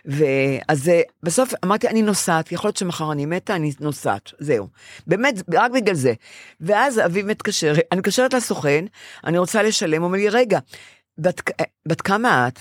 [0.05, 0.91] ואז
[1.23, 4.67] בסוף אמרתי, אני נוסעת, יכול להיות שמחר אני מתה, אני נוסעת, זהו.
[5.07, 6.13] באמת, רק בגלל זה.
[6.61, 8.85] ואז אביב מתקשר, אני מתקשרת לסוכן,
[9.23, 10.59] אני רוצה לשלם, הוא אומר לי, רגע,
[11.17, 12.59] בת, אה, בת כמה את?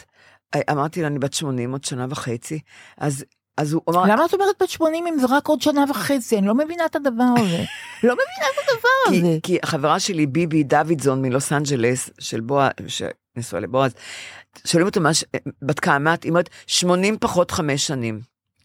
[0.71, 2.61] אמרתי לו, אני בת 80, עוד שנה וחצי.
[2.99, 3.25] אז,
[3.57, 6.39] אז הוא אמר, למה את אומרת בת 80 אם זה רק עוד שנה וחצי?
[6.39, 7.57] אני לא מבינה את הדבר הזה.
[8.07, 9.39] לא מבינה את הדבר הזה.
[9.43, 13.95] כי, כי החברה שלי, ביבי דוידזון מלוס אנג'לס, של בועז, שנשואה לבועז,
[14.65, 15.25] שואלים אותו, מה, ש-
[15.63, 16.23] בת כמה את?
[16.23, 18.21] היא אומרת, 80 פחות חמש שנים.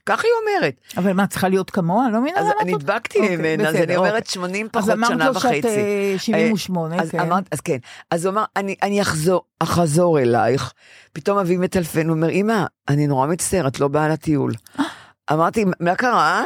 [0.05, 0.73] כך היא אומרת.
[0.97, 2.09] אבל מה, צריכה להיות כמוה?
[2.13, 2.61] לא מבינה אז למה את...
[2.61, 4.31] אני הדבקתי אוקיי, ממנה, אז אני אומרת אוקיי.
[4.33, 5.67] 80 אז פחות אמרת שנה לו שאת וחצי.
[5.67, 7.19] אה, 78, אז כן.
[7.19, 7.77] אמרת, אז כן,
[8.11, 10.73] אז הוא אמר, אני, אני אחזור, אחזור אלייך.
[11.13, 14.53] פתאום אבי מטלפן, הוא אומר, אמא, אני נורא מצטער, את לא באה לטיול.
[15.31, 16.43] אמרתי, מה קרה?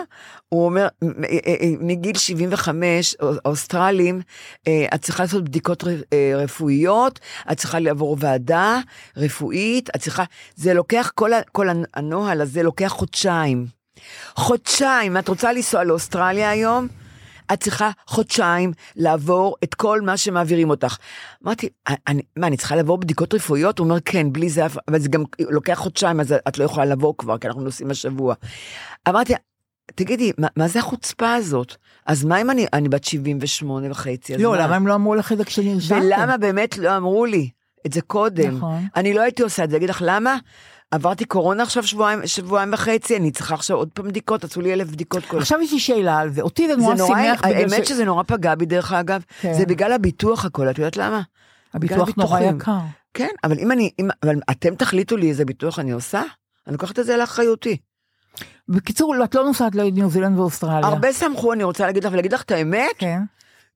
[0.50, 3.15] הוא אומר, "מ- אה, אה, מגיל 75,
[3.46, 4.22] האוסטרלים,
[4.67, 7.20] אה, את צריכה לעשות בדיקות אה, רפואיות,
[7.52, 8.80] את צריכה לעבור ועדה
[9.17, 10.24] רפואית, את צריכה,
[10.56, 13.65] זה לוקח, כל, כל הנוהל הזה לוקח חודשיים.
[14.36, 16.88] חודשיים, את רוצה לנסוע לאוסטרליה היום?
[17.54, 20.98] את צריכה חודשיים לעבור את כל מה שמעבירים אותך.
[21.46, 21.70] אמרתי,
[22.08, 23.80] אני, מה, אני צריכה לעבור בדיקות רפואיות?
[23.80, 27.14] הוא אומר, כן, בלי זה, אבל זה גם לוקח חודשיים, אז את לא יכולה לבוא
[27.18, 28.36] כבר, כי אנחנו נוסעים השבוע.
[29.10, 29.34] אמרתי,
[29.96, 31.76] תגידי, מה, מה זה החוצפה הזאת?
[32.06, 34.58] אז מה אם אני, אני בת 78 וחצי, אז לא, מה?
[34.58, 36.02] למה הם לא אמרו לך את זה כשנרשמתם?
[36.06, 37.50] ולמה באמת לא אמרו לי
[37.86, 38.58] את זה קודם?
[38.58, 38.88] נכון.
[38.96, 40.38] אני לא הייתי עושה את זה, אגיד לך למה?
[40.92, 44.88] עברתי קורונה עכשיו שבועיים, שבועיים וחצי, אני צריכה עכשיו עוד פעם בדיקות, עשו לי אלף
[44.88, 46.42] בדיקות כל עכשיו יש לי שאלה על זה.
[46.42, 47.90] אותי זה נורא שימח האמת ש...
[47.90, 49.54] שזה נורא פגע בי דרך אגב, כן.
[49.54, 51.22] זה בגלל הביטוח הכל, את יודעת למה?
[51.74, 52.40] הביטוח נורא.
[52.40, 52.78] יקר.
[53.14, 56.22] כן, אבל אם אני, אם, אבל אתם תחליטו לי איזה ביטוח אני עושה,
[56.68, 57.78] אני לוקחת את זה לאחריותי.
[58.70, 60.88] בקיצור, את לא נוסעת לניו זילנד ואוסטרליה.
[60.88, 63.22] הרבה שמחו, אני רוצה להגיד לך, ולהגיד לך את האמת, כן.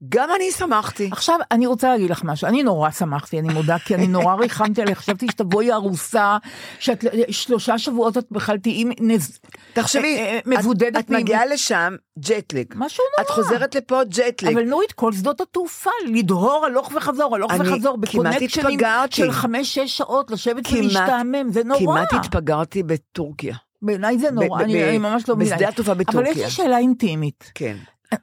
[0.08, 1.08] גם אני שמחתי.
[1.12, 4.82] עכשיו, אני רוצה להגיד לך משהו, אני נורא שמחתי, אני מודה, כי אני נורא ריחמתי
[4.82, 6.36] עליך, חשבתי שתבואי ארוסה,
[6.78, 9.38] שאת שלושה שבועות את בכלל תהיי נז-
[9.72, 12.74] תחשבי, אה, אה, את- מבודדת את מגיעה לשם, ג'טליג.
[12.76, 13.42] משהו את נורא.
[13.42, 14.52] חוזרת לפה ג'טליג.
[14.56, 18.78] אבל נורית, כל שדות התעופה, לדהור הלוך וחזור, הלוך וחזור, בקונקשנים.
[19.14, 21.80] של חמש-שש שעות, לשבת ולהשתעמם, זה נורא.
[21.80, 23.54] כמעט התפגרתי בטורקיה.
[23.82, 25.56] בעיניי זה נורא, אני ממש לא מבינה.
[25.56, 26.44] בשדה התעופה אבל יש בטורקיה.
[26.44, 27.52] לי שאלה אינטימית.
[27.54, 27.76] כן.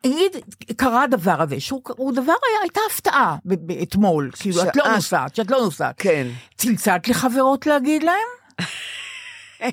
[0.06, 0.32] נגיד,
[0.78, 3.36] קרה הדבר הזה, שהוא הוא דבר, היה, הייתה הפתעה
[3.84, 5.96] אתמול, כאילו, את לא נוסעת, שאת לא נוסעת.
[5.98, 6.28] כן.
[6.58, 8.28] צלצלת לחברות להגיד להם?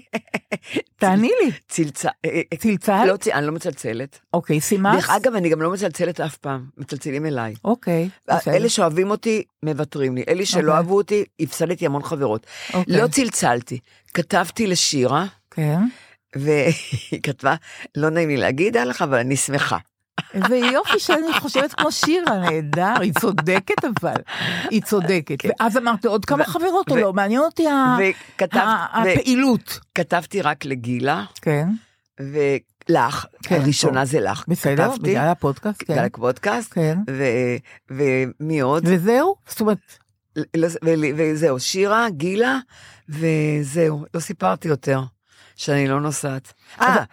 [1.01, 1.51] תעני לי.
[1.69, 2.09] צלצל...
[2.25, 3.07] אה, אה, צלצלת?
[3.09, 4.19] לא, צ- אני לא מצלצלת.
[4.33, 4.95] אוקיי, סימס?
[4.95, 7.55] דרך אגב, אני גם לא מצלצלת אף פעם, מצלצלים אליי.
[7.65, 8.09] אוקיי.
[8.49, 10.25] אלה שאוהבים אותי, מוותרים לי.
[10.29, 10.75] אלה שלא אוקיי.
[10.77, 12.47] אהבו אותי, הפסדתי המון חברות.
[12.75, 12.97] אוקיי.
[12.97, 13.79] לא צלצלתי,
[14.15, 15.79] כתבתי לשירה, כן.
[16.37, 17.55] והיא כתבה,
[17.97, 19.79] לא נעים לי להגיד עליך, אבל אני שמחה.
[20.35, 24.15] איזה יופי שאני חושבת כמו שירה, נהדר, היא צודקת אבל,
[24.71, 25.39] היא צודקת.
[25.45, 27.13] ואז אמרת עוד כמה חברות או לא?
[27.13, 27.67] מעניין אותי
[28.93, 29.81] הפעילות.
[29.95, 31.69] כתבתי רק לגילה, כן,
[32.21, 34.11] ולך, כן, הראשונה טוב.
[34.11, 34.45] זה לך.
[34.49, 35.93] בסדר, כתבתי, בגלל הפודקאסט, כן.
[35.93, 36.99] בגלל הפודקאסט, כן.
[37.11, 37.57] ו-
[37.91, 38.83] ומי עוד?
[38.87, 39.35] וזהו?
[39.49, 39.99] זאת אומרת,
[41.17, 42.59] וזהו, שירה, גילה,
[43.09, 45.03] וזהו, לא סיפרתי יותר,
[45.57, 46.53] שאני לא נוסעת.
[46.81, 47.05] אה.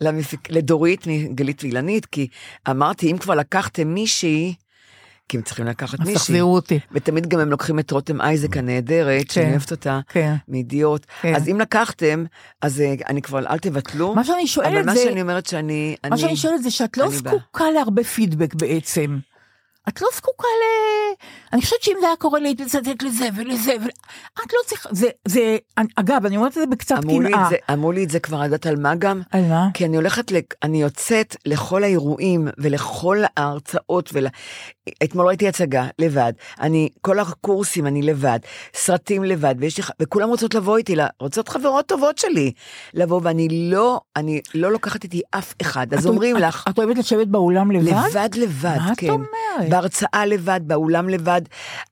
[0.00, 2.28] ולדורית מגלית ואילנית, כי
[2.70, 4.54] אמרתי, אם כבר לקחתם מישהי,
[5.28, 6.78] כי הם צריכים לקחת אז מישהי, תחזירו אותי.
[6.92, 10.34] ותמיד גם הם לוקחים את רותם אייזק הנהדרת, שאני אוהבת אותה, כן.
[10.48, 11.06] מידיעות.
[11.22, 11.34] כן.
[11.34, 12.24] אז אם לקחתם,
[12.62, 14.14] אז אה, אני כבר, אל תבטלו.
[14.14, 15.96] מה שאני אבל שואלת מה זה, שאני אומרת שאני...
[16.04, 17.08] מה אני- שאני שואלת זה שאת לא.
[17.10, 19.18] זקוקה להרבה פידבק בעצם.
[19.88, 20.64] את לא זקוקה ל...
[21.52, 23.90] אני חושבת שאם זה היה קורה לי, הייתי מצטט לזה ולזה, ול...
[24.46, 26.94] את לא צריכה, זה, זה, אני- אגב, אני אומרת את זה בקצת
[27.28, 27.48] קנאה.
[27.48, 29.20] את אמרו לי את זה כבר, את יודעת על מה גם?
[29.30, 29.66] על מה?
[29.74, 34.26] כי אני הולכת, לק- אני יוצאת לכל האירועים ולכל ההרצאות, ול...
[35.04, 38.38] אתמול ראיתי הצגה לבד, אני, כל הקורסים אני לבד,
[38.74, 42.52] סרטים לבד, ויש לי, וכולם רוצות לבוא איתי, ל- רוצות חברות טובות שלי,
[42.94, 46.78] לבוא, ואני לא, אני לא לוקחת איתי אף אחד, אז את- אומרים את- לך, את
[46.78, 47.92] אוהבת לשבת באולם לבד?
[48.10, 49.08] לבד לבד, מה את כן.
[49.10, 49.68] אומרת?
[49.80, 51.42] בהרצאה לבד, באולם לבד.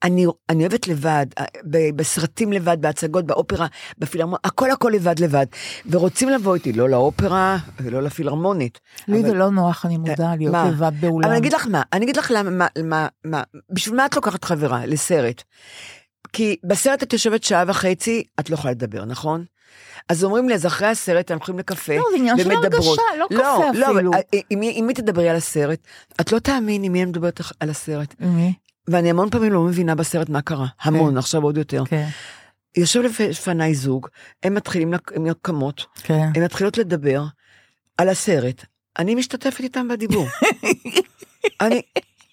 [0.02, 1.26] אני, אני אוהבת לבד,
[1.70, 3.66] ב- בסרטים לבד, בהצגות, באופרה,
[3.98, 5.46] בפילהרמונית, הכל הכל לבד לבד.
[5.90, 8.80] ורוצים לבוא איתי, לא לאופרה ולא לפילהרמונית.
[9.08, 10.68] לי אבל- זה לא נוח, אני מודה, להיות מה?
[10.68, 11.24] לבד באולם.
[11.24, 14.16] אבל אני אגיד לך מה, אני אגיד לך למה, מה, מה, מה, בשביל מה את
[14.16, 15.42] לוקחת חברה לסרט?
[16.32, 19.44] כי בסרט את יושבת שעה וחצי, את לא יכולה לדבר, נכון?
[20.08, 22.98] אז אומרים לי, אז אחרי הסרט אנחנו הולכים לקפה, לא, זה עניין של ומדברות.
[22.98, 23.26] הרגשה, לא
[23.70, 24.10] קפה לא, אפילו.
[24.50, 25.78] עם מי- עם מי תדברי על הסרט?
[26.20, 28.14] את לא תאמיני מי אני מדברת על הסרט.
[28.20, 28.54] מי?
[28.88, 31.84] ואני המון פעמים לא מבינה בסרט מה קרה, המון, עכשיו עוד יותר.
[31.84, 32.06] כן,
[32.76, 34.08] יושב לפ- לפניי זוג,
[34.42, 36.28] הם מתחילים, הם קמות, כן.
[36.34, 37.24] הן מתחילות לדבר
[37.98, 38.64] על הסרט,
[38.98, 40.26] אני משתתפת איתם בדיבור.
[41.60, 41.82] אני,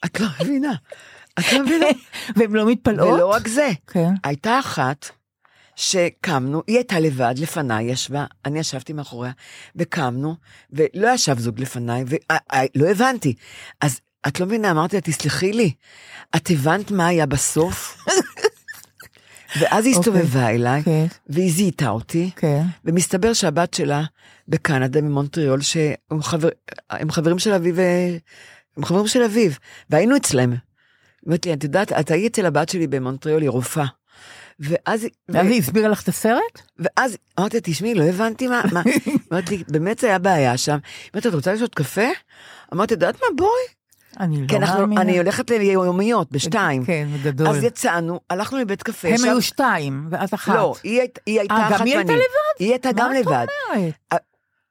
[0.06, 0.74] את לא מבינה,
[1.40, 1.86] את לא מבינה.
[2.36, 3.14] והן לא מתפלאות?
[3.14, 4.10] ולא רק זה, כן.
[4.24, 5.06] הייתה אחת
[5.76, 9.32] שקמנו, היא הייתה לבד, לפניי ישבה, אני ישבתי מאחוריה,
[9.76, 10.36] וקמנו,
[10.72, 13.34] ולא ישב זוג לפניי, ולא הבנתי.
[13.82, 15.74] אז את לא מבינה, אמרתי לה, תסלחי לי,
[16.36, 17.98] את הבנת מה היה בסוף?
[19.60, 22.64] ואז היא הסתובבה אליי, כן, והיא זיהתה אותי, כן.
[22.86, 24.04] ומסתבר שהבת שלה
[24.48, 26.50] בקנדה, ממונטריאול, שהם חבר,
[27.10, 28.18] חברים של אביו, ו-
[28.78, 29.52] הם חברים של אביו,
[29.90, 30.52] והיינו אצלם.
[30.52, 30.60] היא
[31.26, 33.86] אומרת לי, את יודעת, את היית אצל הבת שלי במונטריאול, היא רופאה.
[34.62, 36.62] ואז, ואז היא הסבירה לך את הסרט?
[36.80, 38.62] ואז אמרתי לה, תשמעי, לא הבנתי מה,
[39.50, 40.78] לי, באמת זה היה בעיה שם.
[41.14, 42.08] אומרת, את רוצה לשתות קפה?
[42.74, 43.50] אמרתי, את יודעת מה, בואי.
[44.20, 45.02] אני לא מאמינה.
[45.02, 46.86] אני הולכת ליומיות, בשתיים.
[46.86, 47.48] כן, בגדול.
[47.48, 49.08] אז יצאנו, הלכנו לבית קפה.
[49.08, 50.56] הם היו שתיים, ואת אחת.
[50.56, 52.60] לא, היא היית- היא הייתה אה, אחת גם היא הייתה ואני- לבד?
[52.60, 53.46] היא הייתה גם מה את לבד.
[53.76, 53.94] אומרת?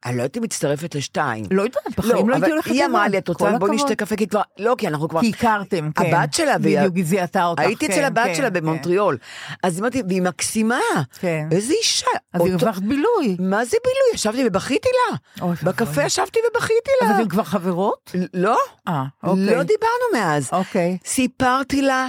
[0.05, 1.45] אני לא הייתי מצטרפת לשתיים.
[1.51, 2.75] לא יודעת, בחיים לא אבל הייתי הולכת לבד.
[2.77, 3.71] היא אמרה לי, את רוצה, הכבוד.
[3.71, 6.15] נשתה קפה, כי כבר, לא, כי אנחנו כבר, כי הכרתם, כן.
[6.15, 7.61] הבת שלה, בדיוק, היא זיהתה אותך.
[7.61, 8.53] הייתי אצל כן, הבת כן, שלה כן.
[8.53, 9.17] במונטריאול.
[9.63, 10.79] אז אמרתי, והיא מקסימה,
[11.19, 11.47] כן.
[11.51, 12.05] איזה אישה.
[12.33, 13.37] אז אותו- הרווחת בילוי.
[13.39, 14.09] מה זה בילוי?
[14.13, 15.17] ישבתי ובכיתי לה.
[15.63, 16.03] בקפה.
[16.03, 17.15] ישבתי ובכיתי אז לה.
[17.19, 18.11] אתם כבר חברות?
[18.33, 19.45] לא, אה, אוקיי.
[19.45, 20.49] לא דיברנו מאז.
[20.51, 20.97] אוקיי.
[21.05, 22.07] סיפרתי לה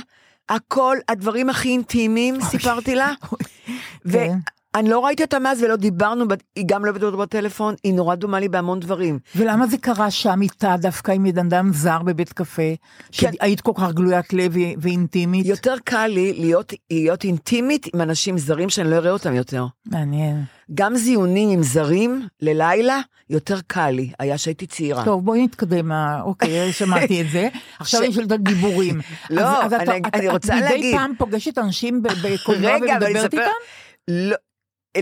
[0.49, 3.13] הכל, הדברים הכי אינטימיים, סיפרתי לה.
[4.77, 6.25] ואני לא ראיתי אותה מאז ולא דיברנו,
[6.57, 9.19] היא גם לא אותו בטלפון, היא נורא דומה לי בהמון דברים.
[9.37, 12.63] ולמה זה קרה שם איתה דווקא עם אדם זר בבית קפה?
[13.13, 13.31] כן.
[13.41, 15.47] שהיית כל כך גלוית לב ואינטימית?
[15.47, 19.67] יותר קל לי להיות, להיות אינטימית עם אנשים זרים שאני לא אראה אותם יותר.
[19.87, 20.43] מעניין.
[20.75, 25.05] גם זיונים עם זרים ללילה, יותר קל לי, היה שהייתי צעירה.
[25.05, 27.49] טוב, בואי נתקדם, אה, אוקיי, שמעתי את זה.
[27.79, 29.01] עכשיו ש- אני שואלת על דיבורים.
[29.31, 30.97] לא, אני- אני רוצה את מדי להגיד.
[30.97, 33.45] פעם פוגשת אנשים בקולנוע אני ומדברת איתם?
[34.09, 34.37] לא,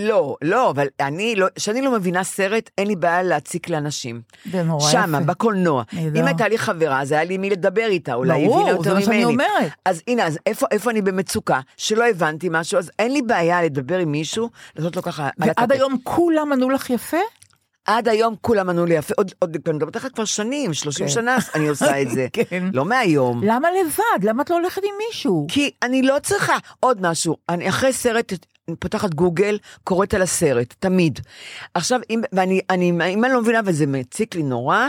[0.01, 4.21] לא, לא, אבל אני לא, כשאני לא מבינה סרט, אין לי בעיה להציק לאנשים.
[4.53, 4.91] זה נורא יפה.
[4.91, 5.83] שמה, בקולנוע.
[6.17, 8.83] אם הייתה לי חברה, אז היה לי מי לדבר איתה, אולי היא הבינה ברור, יותר
[8.83, 9.33] זה מה שאני ממני.
[9.33, 9.73] אומרת.
[9.85, 13.99] אז הנה, אז איפה, איפה אני במצוקה, שלא הבנתי משהו, אז אין לי בעיה לדבר
[13.99, 15.29] עם מישהו, לעשות לו ככה...
[15.39, 15.75] ועד הכתף.
[15.75, 17.17] היום כולם ענו לך יפה?
[17.85, 21.13] עד היום כולם ענו לי יפה, עוד, עוד, אני מדברת איתך כבר שנים, 30 כן.
[21.13, 22.27] שנה אני עושה את זה.
[22.33, 22.65] כן.
[22.73, 23.41] לא מהיום.
[23.45, 24.25] למה לבד?
[24.29, 25.47] למה את לא הולכת עם מישהו?
[25.51, 27.37] כי אני לא צריכה עוד משהו.
[27.49, 28.33] אני אחרי סרט,
[28.79, 31.21] פותחת גוגל, קוראת על הסרט, תמיד.
[31.75, 34.87] עכשיו, אם, ואני, אני, אם אני לא מבינה וזה מציק לי נורא,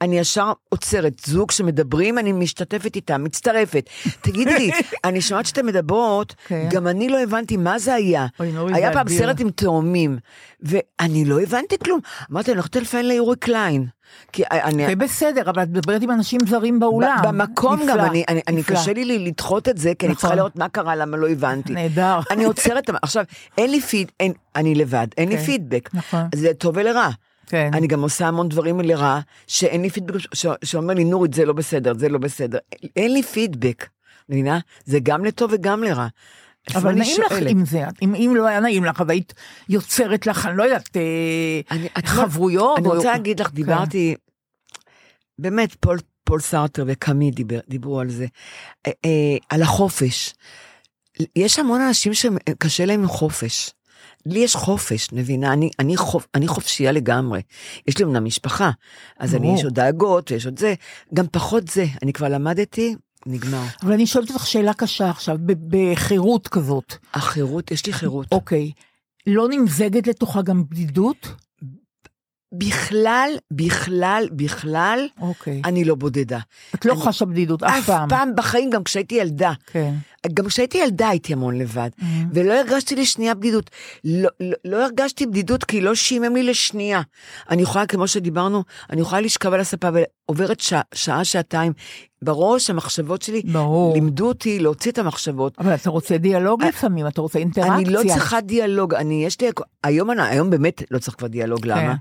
[0.00, 1.12] אני ישר עוצרת.
[1.26, 3.90] זוג שמדברים, אני משתתפת איתם, מצטרפת.
[4.20, 4.70] תגידי לי,
[5.04, 6.68] אני שומעת שאתן מדברות, כן.
[6.70, 8.26] גם אני לא הבנתי מה זה היה.
[8.40, 9.08] אוי, היה פעם.
[9.08, 10.18] סרט עם תאומים,
[10.62, 12.00] ואני לא הבנתי כלום.
[12.32, 13.86] אמרתי, אני הולכת טלפון ליורי קליין.
[14.32, 14.86] כי אני...
[14.86, 17.16] זה בסדר, אבל את מדברת עם אנשים זרים באולם.
[17.22, 18.62] במקום נפלא, גם, אני, אני, אני.
[18.62, 20.20] קשה לי לדחות את זה, כי אני נכון.
[20.20, 21.72] צריכה לראות מה קרה, למה לא הבנתי.
[21.72, 22.20] נהדר.
[22.30, 23.24] אני עוצרת, עכשיו,
[23.58, 25.90] אין לי פיד, אין, אני לבד, אין לי כן, פידבק.
[25.94, 26.28] נכון.
[26.34, 27.10] זה טוב ולרע.
[27.46, 27.70] כן.
[27.74, 31.52] אני גם עושה המון דברים לרע, שאין לי פידבק, ש- שאומר לי, נורית, זה לא
[31.52, 32.58] בסדר, זה לא בסדר.
[32.96, 33.88] אין לי פידבק,
[34.28, 34.58] מבינה?
[34.84, 36.06] זה גם לטוב וגם לרע.
[36.74, 37.50] אבל נעים לך שואלת.
[37.50, 39.34] עם זה, אם, אם לא היה נעים לך, והיית
[39.68, 42.78] יוצרת לך, אני לא יודעת, אה, אני- את לא- חברויות.
[42.78, 43.54] אני או- רוצה להגיד לך, כן.
[43.54, 44.14] דיברתי,
[45.38, 48.26] באמת, פול, פול סארטר וקאמי דיבר, דיברו על זה,
[48.86, 49.10] אה, אה,
[49.50, 50.34] על החופש.
[51.36, 53.70] יש המון אנשים שקשה להם עם חופש.
[54.26, 55.52] לי יש חופש, מבינה?
[55.52, 57.42] אני, אני, חופ, אני חופשייה לגמרי.
[57.88, 58.70] יש לי אמנם משפחה,
[59.18, 59.54] אז אני.
[59.54, 60.74] יש עוד דאגות ויש עוד זה,
[61.14, 61.84] גם פחות זה.
[62.02, 62.94] אני כבר למדתי,
[63.26, 63.62] נגמר.
[63.82, 65.36] אבל אני שואלת אותך שאלה קשה עכשיו,
[65.68, 68.26] בחירות כזאת, החירות, יש לי חירות.
[68.32, 68.72] אוקיי,
[69.26, 71.28] לא נמזגת לתוכה גם בדידות?
[72.58, 75.62] בכלל, בכלל, בכלל, אוקיי.
[75.64, 76.38] אני לא בודדה.
[76.74, 78.08] את לא אני- חשה בדידות אף אף פעם.
[78.08, 79.52] פעם בחיים, גם כשהייתי ילדה.
[79.66, 79.94] כן.
[80.34, 82.02] גם כשהייתי ילדה הייתי המון לבד, Mm.
[82.32, 83.70] ולא הרגשתי לשנייה בדידות.
[84.04, 87.00] לא, לא, לא הרגשתי בדידות כי לא שימם לי לשנייה.
[87.50, 91.72] אני יכולה, כמו שדיברנו, אני יכולה לשכב על הספה ועוברת שעה, שעה, שעתיים.
[92.22, 93.94] בראש המחשבות שלי ברור.
[93.94, 95.54] לימדו אותי להוציא את המחשבות.
[95.58, 97.74] אבל אתה רוצה דיאלוג לפעמים, אתה רוצה אינטראקציה.
[97.74, 99.48] אני לא צריכה דיאלוג, אני, יש לי,
[99.84, 101.94] היום, היום באמת לא צריך כבר דיאלוג, למה?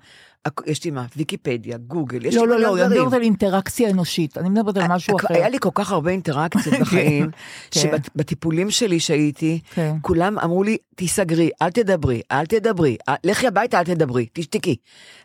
[0.66, 1.06] יש לי מה?
[1.18, 2.41] ויקיפדיה, גוגל, יש כן.
[2.41, 3.02] לא, לי לא, מלא לא, אני דברים.
[3.02, 5.36] מדברת על אינטראקציה אנושית, אני מדברת על משהו כבר אחר.
[5.36, 7.30] היה לי כל כך הרבה אינטראקציות בחיים,
[7.72, 7.80] כן.
[7.80, 9.96] שבטיפולים שלי שהייתי, כן.
[10.02, 14.76] כולם אמרו לי, תיסגרי, אל תדברי, אל תדברי, לכי הביתה, אל תדברי, תשתקי.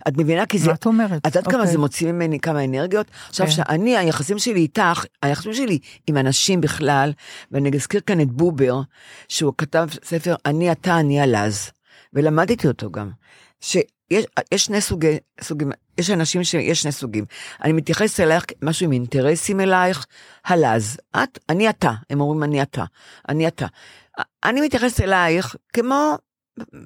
[0.09, 0.47] את מבינה?
[0.47, 0.69] כי זה...
[0.69, 1.27] מה את אומרת?
[1.27, 1.73] את יודעת כמה אוקיי.
[1.73, 3.07] זה מוציא ממני, כמה אנרגיות?
[3.29, 3.53] עכשיו, כן.
[3.53, 7.13] שאני, היחסים שלי איתך, היחסים שלי עם אנשים בכלל,
[7.53, 8.81] ואני אזכיר כאן את בובר,
[9.29, 11.71] שהוא כתב ספר אני אתה, אני הלז,
[12.13, 13.11] ולמדתי אותו גם,
[14.13, 17.25] שיש יש שני סוגי, סוגים, יש אנשים שיש שני סוגים.
[17.65, 20.07] אני מתייחסת אלייך משהו עם אינטרסים אלייך,
[20.45, 20.97] הלז.
[21.17, 22.85] את, אני אתה, הם אומרים אני אתה,
[23.29, 23.67] אני אתה.
[24.45, 26.15] אני מתייחסת אלייך כמו,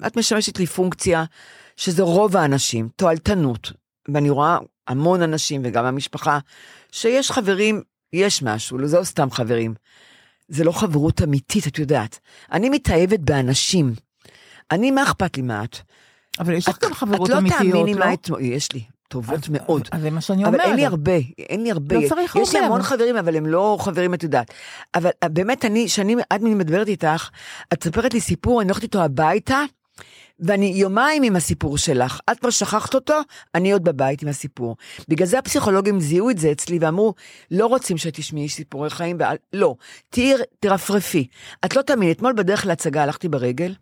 [0.07, 1.23] את משמשת לי פונקציה,
[1.77, 3.71] שזה רוב האנשים, תועלתנות.
[4.13, 4.57] ואני רואה
[4.87, 6.39] המון אנשים וגם המשפחה,
[6.91, 7.81] שיש חברים,
[8.13, 9.73] יש משהו, לא זה לא סתם חברים.
[10.47, 12.19] זה לא חברות אמיתית, את יודעת.
[12.51, 13.93] אני מתאהבת באנשים.
[14.71, 15.77] אני, מה אכפת לי מעט?
[16.39, 18.05] אבל יש לך גם חברות את לא אמיתיות, תאמיני לא?
[18.05, 19.89] מה אתמול, יש לי, טובות מאוד.
[19.91, 20.65] אז זה מה שאני אבל אומרת.
[20.67, 21.95] אין לי הרבה, אין לי הרבה.
[21.99, 24.51] לא צריך יש לי הרבה, המון אבל- חברים, אבל הם לא חברים, את יודעת.
[24.95, 27.29] אבל אה, באמת, אני, שאני, אני מדברת איתך,
[27.73, 29.63] את מספרת לי סיפור, אני הולכת איתו הביתה,
[30.39, 32.19] ואני יומיים עם הסיפור שלך.
[32.31, 33.13] את כבר שכחת אותו,
[33.55, 34.75] אני עוד בבית עם הסיפור.
[35.07, 37.13] בגלל זה הפסיכולוגים זיהו את זה אצלי ואמרו,
[37.51, 39.75] לא רוצים שתשמעי סיפורי חיים, ואל, לא,
[40.09, 41.27] תהיי, תרפרפי.
[41.65, 43.75] את לא תאמיני, אתמול בדרך להצגה הלכתי ברגל,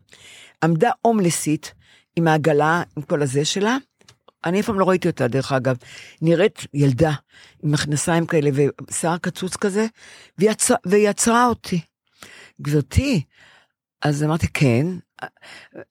[0.63, 1.73] עמדה הומלסית
[2.15, 3.77] עם העגלה, עם כל הזה שלה,
[4.45, 5.75] אני אף פעם לא ראיתי אותה, דרך אגב.
[6.21, 7.13] נראית ילדה,
[7.63, 9.85] עם מכנסיים כאלה ושיער קצוץ כזה,
[10.37, 11.81] ויצא, ויצרה אותי.
[12.61, 13.21] גברתי,
[14.01, 14.85] אז אמרתי, כן.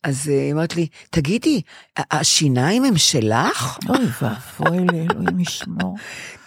[0.02, 1.62] אז היא אמרת לי, תגידי,
[1.98, 3.78] השיניים הם שלך?
[3.88, 5.96] אוי ואבוי לאלוהים ישמור.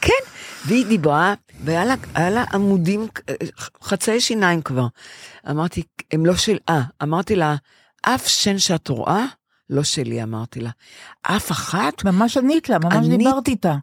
[0.02, 0.24] כן.
[0.66, 3.08] והיא דיברה, והיה לה, לה עמודים,
[3.82, 4.88] חצאי שיניים כבר.
[5.50, 6.58] אמרתי, הם לא של...
[6.70, 7.56] אה, אמרתי לה,
[8.02, 9.26] אף שן שאת רואה,
[9.70, 10.70] לא שלי, אמרתי לה.
[11.22, 12.04] אף אחת?
[12.04, 13.18] ממש ענית לה, ממש ענית?
[13.18, 13.76] דיברת איתה.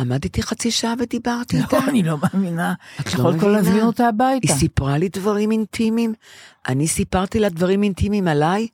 [0.00, 1.78] עמדתי חצי שעה ודיברתי איתה.
[1.78, 2.74] לא, אני לא מאמינה.
[3.00, 3.52] את לא יכולת כבר מבינה?
[3.62, 4.52] להזמין אותה הביתה.
[4.52, 6.14] היא סיפרה לי דברים אינטימיים,
[6.68, 8.60] אני סיפרתי לה דברים אינטימיים עליי.
[8.60, 8.68] היא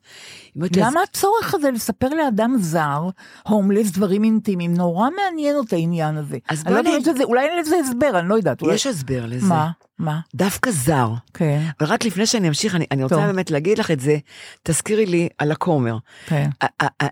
[0.56, 3.08] אומרת לי, "אז למה הצורך הזה לספר לאדם זר,
[3.48, 4.74] הומלס, דברים אינטימיים?
[4.74, 6.38] נורא מעניין אותה העניין הזה.
[6.48, 8.62] אז אני לא בואי אם יש לזה- אולי אין לזה הסבר, אני לא יודעת.
[8.62, 9.46] אולי- יש הסבר לזה.
[9.46, 9.70] מה?
[9.98, 10.20] מה?
[10.34, 11.08] דווקא זר.
[11.34, 13.24] כן, ורק לפני שאני אמשיך, אני, אני רוצה טוב.
[13.26, 14.16] באמת להגיד לך את זה,
[14.62, 15.96] תזכירי לי על הכומר.
[16.26, 16.48] כן.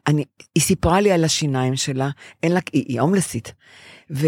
[0.08, 2.10] אני, היא סיפרה לי על השיניים שלה,
[2.42, 3.52] אין לה, היא, היא הומלסית.
[4.10, 4.26] ו,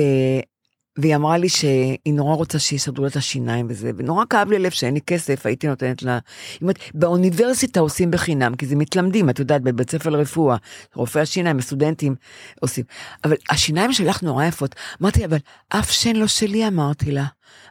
[0.98, 4.70] והיא אמרה לי שהיא נורא רוצה שיסדרו לה את השיניים וזה, ונורא כאב לי הלב
[4.70, 6.18] שאין לי כסף, הייתי נותנת לה...
[6.52, 10.56] היא אומרת, באוניברסיטה עושים בחינם, כי זה מתלמדים, את יודעת, בבית ספר לרפואה,
[10.94, 12.14] רופאי השיניים, הסטודנטים
[12.60, 12.84] עושים.
[13.24, 14.74] אבל השיניים שלך נורא יפות.
[15.02, 15.38] אמרתי, אבל
[15.68, 17.24] אף שן לא שלי, אמרתי לה.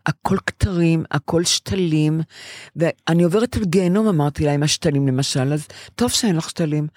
[0.06, 2.22] הכל כתרים, הכל שתלים,
[2.76, 6.88] ואני עוברת על גיהנום, אמרתי לה, עם השתלים למשל, אז טוב שאין לך שתלים.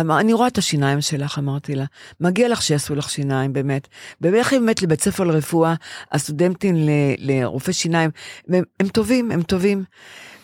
[0.00, 1.84] אמר, אני רואה את השיניים שלך, אמרתי לה,
[2.20, 3.88] מגיע לך שיעשו לך שיניים, באמת.
[4.20, 5.74] ובאמת באמת לבית ספר לרפואה,
[6.12, 8.10] הסטודנטים ל- לרופאי שיניים,
[8.48, 9.84] הם, הם טובים, הם טובים.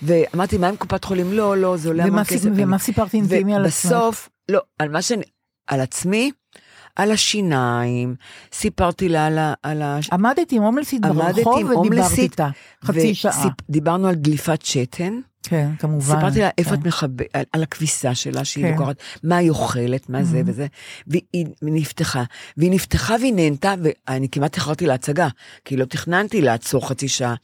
[0.02, 1.32] ואמרתי, מה עם קופת חולים?
[1.32, 2.48] לא, לא, זה עולה המון כסף.
[2.54, 3.92] ומה סיפרת אינטימי על עצמך?
[3.92, 5.22] ובסוף, לא, על מה שאני,
[5.66, 6.32] על עצמי,
[6.96, 8.14] על השיניים,
[8.52, 9.54] סיפרתי לה על ה...
[9.62, 9.98] על ה...
[10.12, 12.48] עמדת עם הומלסית ברחוב עם ודיברת הומלסית, איתה.
[12.84, 13.32] חצי שעה.
[13.32, 16.14] וסיפ- דיברנו על דליפת שתן, כן, כמובן.
[16.16, 16.76] סיפרתי לה איפה כן.
[16.80, 18.74] את מחבאת, על, על הכביסה שלה שהיא כן.
[18.78, 20.44] לוקחת, מה היא אוכלת, מה זה Mhm.
[20.46, 20.66] וזה,
[21.06, 22.22] והיא נפתחה,
[22.56, 25.28] והיא נפתחה והיא נהנתה, ואני כמעט איחרתי להצגה,
[25.64, 27.34] כי לא תכננתי לעצור חצי שעה,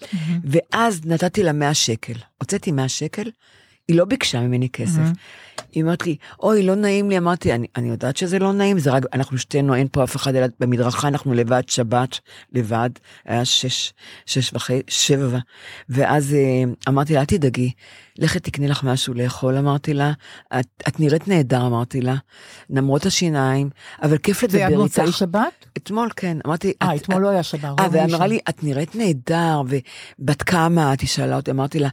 [0.45, 3.31] ואז נתתי לה 100 שקל, הוצאתי 100 שקל,
[3.89, 5.03] היא לא ביקשה ממני כסף.
[5.72, 8.91] היא אומרת לי, אוי, לא נעים לי, אמרתי, אני, אני יודעת שזה לא נעים, זה
[8.91, 12.18] רק, אנחנו שתינו, אין פה אף אחד, אלא במדרכה אנחנו לבד, שבת,
[12.53, 12.91] לבד,
[13.24, 13.93] היה שש,
[14.26, 15.39] שש וחצי, שבע,
[15.89, 17.72] ואז אה, אמרתי לה, אל תדאגי,
[18.19, 20.13] לכי תקני לך משהו לאכול, אמרתי לה,
[20.61, 22.15] את, את נראית נהדר, אמרתי לה,
[22.71, 23.71] למרות השיניים,
[24.03, 25.17] אבל כיף זה היה לדבר במוצאי איתך.
[25.17, 25.67] שבת?
[25.77, 27.65] אתמול, כן, אמרתי, אה, את- אתמול לא היה שבת.
[27.65, 28.15] אה, רוב והיא ראשון.
[28.15, 31.01] אמרה לי, את נראית נהדר, ובת כמה את?
[31.01, 31.89] היא שאלה אותי, אמרתי לה,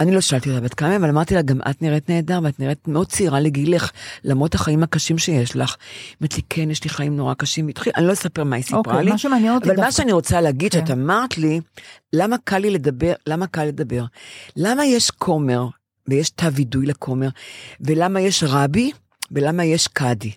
[0.00, 2.88] אני לא שאלתי אותה בת כמה, אבל אמרתי לה, גם את נראית נהדר, ואת נראית
[2.88, 3.90] מאוד צעירה לגילך,
[4.24, 5.76] למרות החיים הקשים שיש לך.
[6.20, 7.68] אומרת לי, כן, יש לי חיים נורא קשים.
[7.96, 9.18] אני לא אספר מה היא סיפרה אוקיי, לי, מה
[9.62, 10.78] אבל מה דווקא- שאני רוצה להגיד, כן.
[10.86, 11.60] שאת אמרת לי,
[12.12, 14.04] למה קל לי לדבר, למה קל לדבר?
[14.56, 15.67] למה יש כומר,
[16.08, 17.28] ויש תא וידוי לכומר,
[17.80, 18.92] ולמה יש רבי,
[19.30, 20.32] ולמה יש קאדי?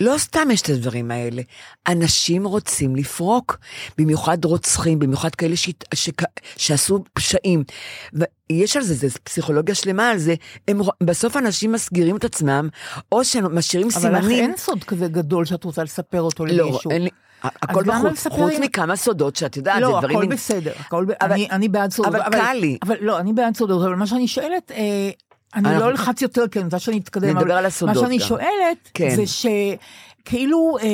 [0.00, 1.42] לא סתם יש את הדברים האלה.
[1.88, 3.58] אנשים רוצים לפרוק,
[3.98, 5.70] במיוחד רוצחים, במיוחד כאלה ש...
[5.94, 6.10] ש...
[6.56, 7.64] שעשו פשעים.
[8.12, 10.34] ויש על זה, זה פסיכולוגיה שלמה על זה,
[10.68, 10.80] הם...
[11.02, 12.68] בסוף אנשים מסגירים את עצמם,
[13.12, 14.42] או שהם משאירים אבל לך סימנים.
[14.42, 16.90] אין סוד כזה גדול שאת רוצה לספר אותו לא, למישהו.
[16.90, 17.10] אין לי...
[17.42, 20.16] הכל בחוץ, חוץ מכמה סודות שאת יודעת, זה לא, דברים...
[20.16, 21.10] הכל מין- בסדר, הכל ב...
[21.20, 22.14] אבל- אני, אני בעד סודות.
[22.14, 22.78] אבל קל לי.
[22.82, 25.10] אבל לא, אני בעד סודות, אבל מה שאני שואלת, אה,
[25.54, 27.28] אני אנחנו- לא אלחץ יותר, כי אני רוצה שאני אתקדם.
[27.28, 28.24] נדבר אבל על הסודות מה שאני גם.
[28.26, 29.10] שואלת, כן.
[29.16, 30.86] זה שכאילו, אה,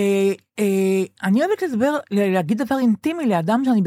[0.58, 0.64] אה,
[1.22, 3.82] אני אוהבת לדבר, להגיד דבר אינטימי לאדם שאני,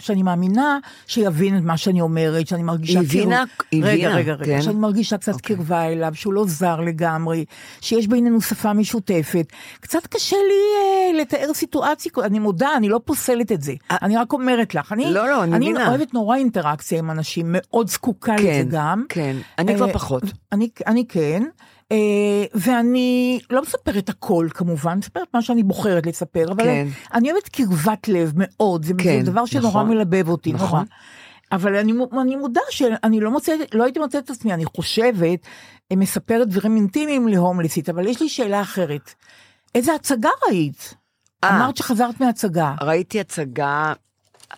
[0.00, 4.32] שאני מאמינה שיבין את מה שאני אומרת, שאני מרגישה היא הבינה- היא רגע, הבינה, רגע,
[4.34, 4.62] רגע, כן.
[4.62, 5.56] שאני מרגישה קצת אוקיי.
[5.56, 7.44] קרבה אליו, שהוא לא זר לגמרי,
[7.80, 9.46] שיש בינינו שפה משותפת.
[9.80, 10.54] קצת קשה לי
[11.16, 13.72] אה, לתאר סיטואציה, אני מודה, אני לא פוסלת את זה.
[13.90, 13.96] אה.
[14.02, 15.88] אני רק אומרת לך, אני, לא, לא, אני אני מבינה.
[15.88, 19.04] אוהבת נורא אינטראקציה עם אנשים, מאוד זקוקה כן, לזה גם.
[19.08, 20.22] כן, אני כבר אה, פחות.
[20.52, 21.42] אני, אני כן,
[22.54, 26.86] ואני לא מספרת הכל כמובן, מספרת מה שאני בוחרת לספר, אבל כן.
[27.14, 29.88] אני אוהבת קרבת לב מאוד, זה, כן, דבר שנורא נכון.
[29.88, 30.68] מלבב אותי, נכון.
[30.70, 30.82] נורא.
[31.52, 35.38] אבל אני, אני מודה שאני לא מוצאת, לא הייתי מוצאת את עצמי, אני חושבת,
[35.92, 39.14] אה, מספרת דברים אינטימיים להומלסית, אבל יש לי שאלה אחרת.
[39.74, 40.94] איזה הצגה ראית?
[41.44, 41.56] אה.
[41.56, 42.74] אמרת שחזרת מהצגה.
[42.80, 43.92] ראיתי הצגה,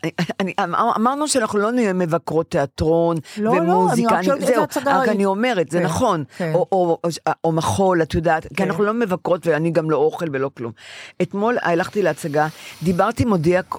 [0.03, 4.41] אני, אני, אמר- אמרנו שאנחנו לא נהיה מבקרות תיאטרון לא, לא, ומוזיקה, אני רק שואלת
[4.43, 5.09] איזה זהו, רק.
[5.09, 6.53] אני אומרת, זה כן, נכון, כן.
[6.55, 7.11] או, או, או,
[7.45, 8.65] או מחול, את יודעת, כי כן.
[8.69, 10.73] אנחנו לא מבקרות ואני גם לא אוכל ולא כלום.
[11.23, 12.47] אתמול הלכתי להצגה,
[12.83, 13.33] דיברתי עם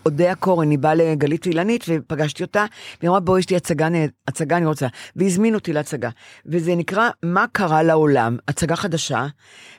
[0.06, 2.66] אודיה, קורן, היא באה לגלית ואילנית ופגשתי אותה,
[3.02, 3.88] והיא אמרה בואי יש לי הצגה,
[4.28, 6.10] הצגה אני רוצה, והזמינו אותי להצגה,
[6.46, 9.26] וזה נקרא מה קרה לעולם, הצגה חדשה,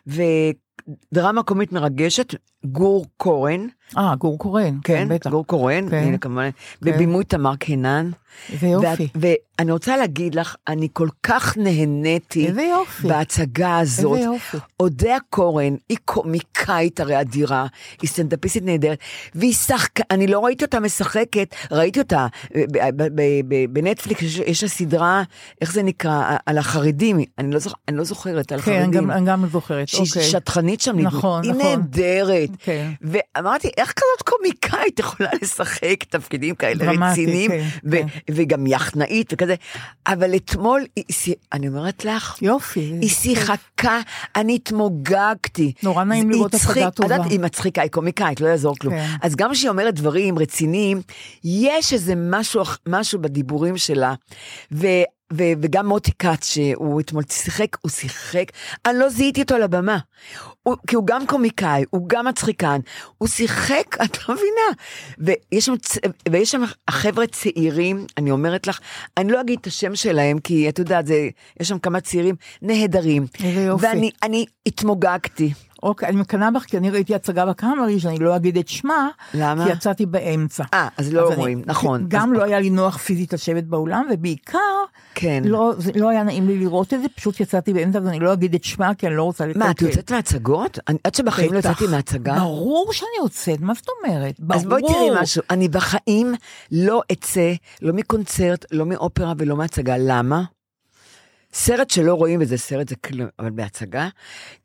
[0.07, 2.35] ודרמה קומית מרגשת,
[2.65, 3.67] גור קורן,
[3.99, 5.31] אה, גור קורן, כן, בטח.
[5.31, 5.97] גור קורן, כן.
[5.97, 6.51] הנה כמובן,
[6.83, 8.11] בבימוי תמר קינן.
[8.53, 9.09] איזה יופי.
[9.15, 12.49] ואת- ואני רוצה להגיד לך, אני כל כך נהניתי.
[13.03, 14.17] בהצגה הזאת.
[14.19, 14.57] איזה יופי.
[14.81, 17.67] אודיה קורן היא קומיקאית הרי אדירה,
[18.03, 18.99] היא סטנדאפיסטית נהדרת,
[19.35, 22.27] והיא שחקה, אני לא ראיתי אותה משחקת, ראיתי אותה
[22.73, 23.41] ב-
[23.73, 25.23] בנטפליקס, יש- יש לה סדרה,
[25.61, 28.91] איך זה נקרא, על החרדים, אני לא, זוכ, אני לא זוכרת, על כן, חרדים.
[28.91, 30.23] גם, אני גם זוכרת, שהיא אוקיי.
[30.23, 31.67] שטחנית שם, נדמה- נכון, היא נכון.
[31.67, 32.49] נהדרת.
[32.59, 32.91] כן.
[33.03, 38.07] ואמרתי, איך כזאת קומיקאית יכולה לשחק תפקידים כאלה דרמטי, רציניים, כן, ו- כן.
[38.35, 39.55] וגם יחנאית וכזה,
[40.07, 41.05] אבל אתמול, היא-
[41.53, 42.81] אני אומרת לך, יופי.
[43.01, 44.01] היא שיחקה,
[44.37, 45.73] אני התמוגגתי.
[45.83, 47.15] נורא נעים לראות צחיק- טובה.
[47.15, 48.95] יודעת, היא מצחיקה, היא קומיקאית, לא יעזור כלום.
[48.95, 49.07] כן.
[49.23, 51.01] אז גם כשהיא אומרת דברים רציניים,
[51.45, 54.15] יש איזה משהו, משהו בדיבורים שלה,
[54.73, 54.87] ו...
[55.33, 58.45] ו- וגם מוטי כץ, שהוא אתמול שיחק, הוא שיחק,
[58.87, 59.99] אני לא זיהיתי אותו על הבמה.
[60.63, 62.81] הוא, כי הוא גם קומיקאי, הוא גם מצחיקן,
[63.19, 64.71] הוא שיחק, את לא מבינה.
[65.19, 65.75] ויש שם,
[66.31, 68.81] ויש שם חבר'ה צעירים, אני אומרת לך,
[69.17, 71.29] אני לא אגיד את השם שלהם, כי את יודעת, זה,
[71.61, 73.27] יש שם כמה צעירים נהדרים.
[73.81, 75.53] ואני אני התמוגגתי.
[75.87, 79.65] אוקיי, אני מקנאה בך כי אני ראיתי הצגה בקאמרי שאני לא אגיד את שמה, למה?
[79.67, 80.65] כי יצאתי באמצע.
[80.75, 82.05] אה, אז לא אז אני- רואים, נכון.
[82.09, 84.59] גם אז- לא היה לי נוח פיזית לשבת באולם, ובעיקר,
[85.15, 85.43] כן.
[85.47, 88.55] לא, זה לא היה נעים לי לראות את זה, פשוט יצאתי באמצע ואני לא אגיד
[88.55, 89.59] את שמה כי אני לא רוצה לקלקל.
[89.65, 90.79] מה, את יוצאת מהצגות?
[90.89, 91.59] אני- עד שבחיים לא.
[91.59, 92.35] יצאתי מהצגה?
[92.39, 94.41] ברור שאני יוצאת, מה זאת אומרת?
[94.41, 94.61] ברור.
[94.61, 96.35] אז בואי תראי משהו, אני בחיים
[96.73, 100.43] לא אצא, לא מקונצרט, לא מאופרה ולא מהצגה, למה?
[101.53, 104.09] סרט שלא רואים וזה סרט זה כלום, אבל בהצגה,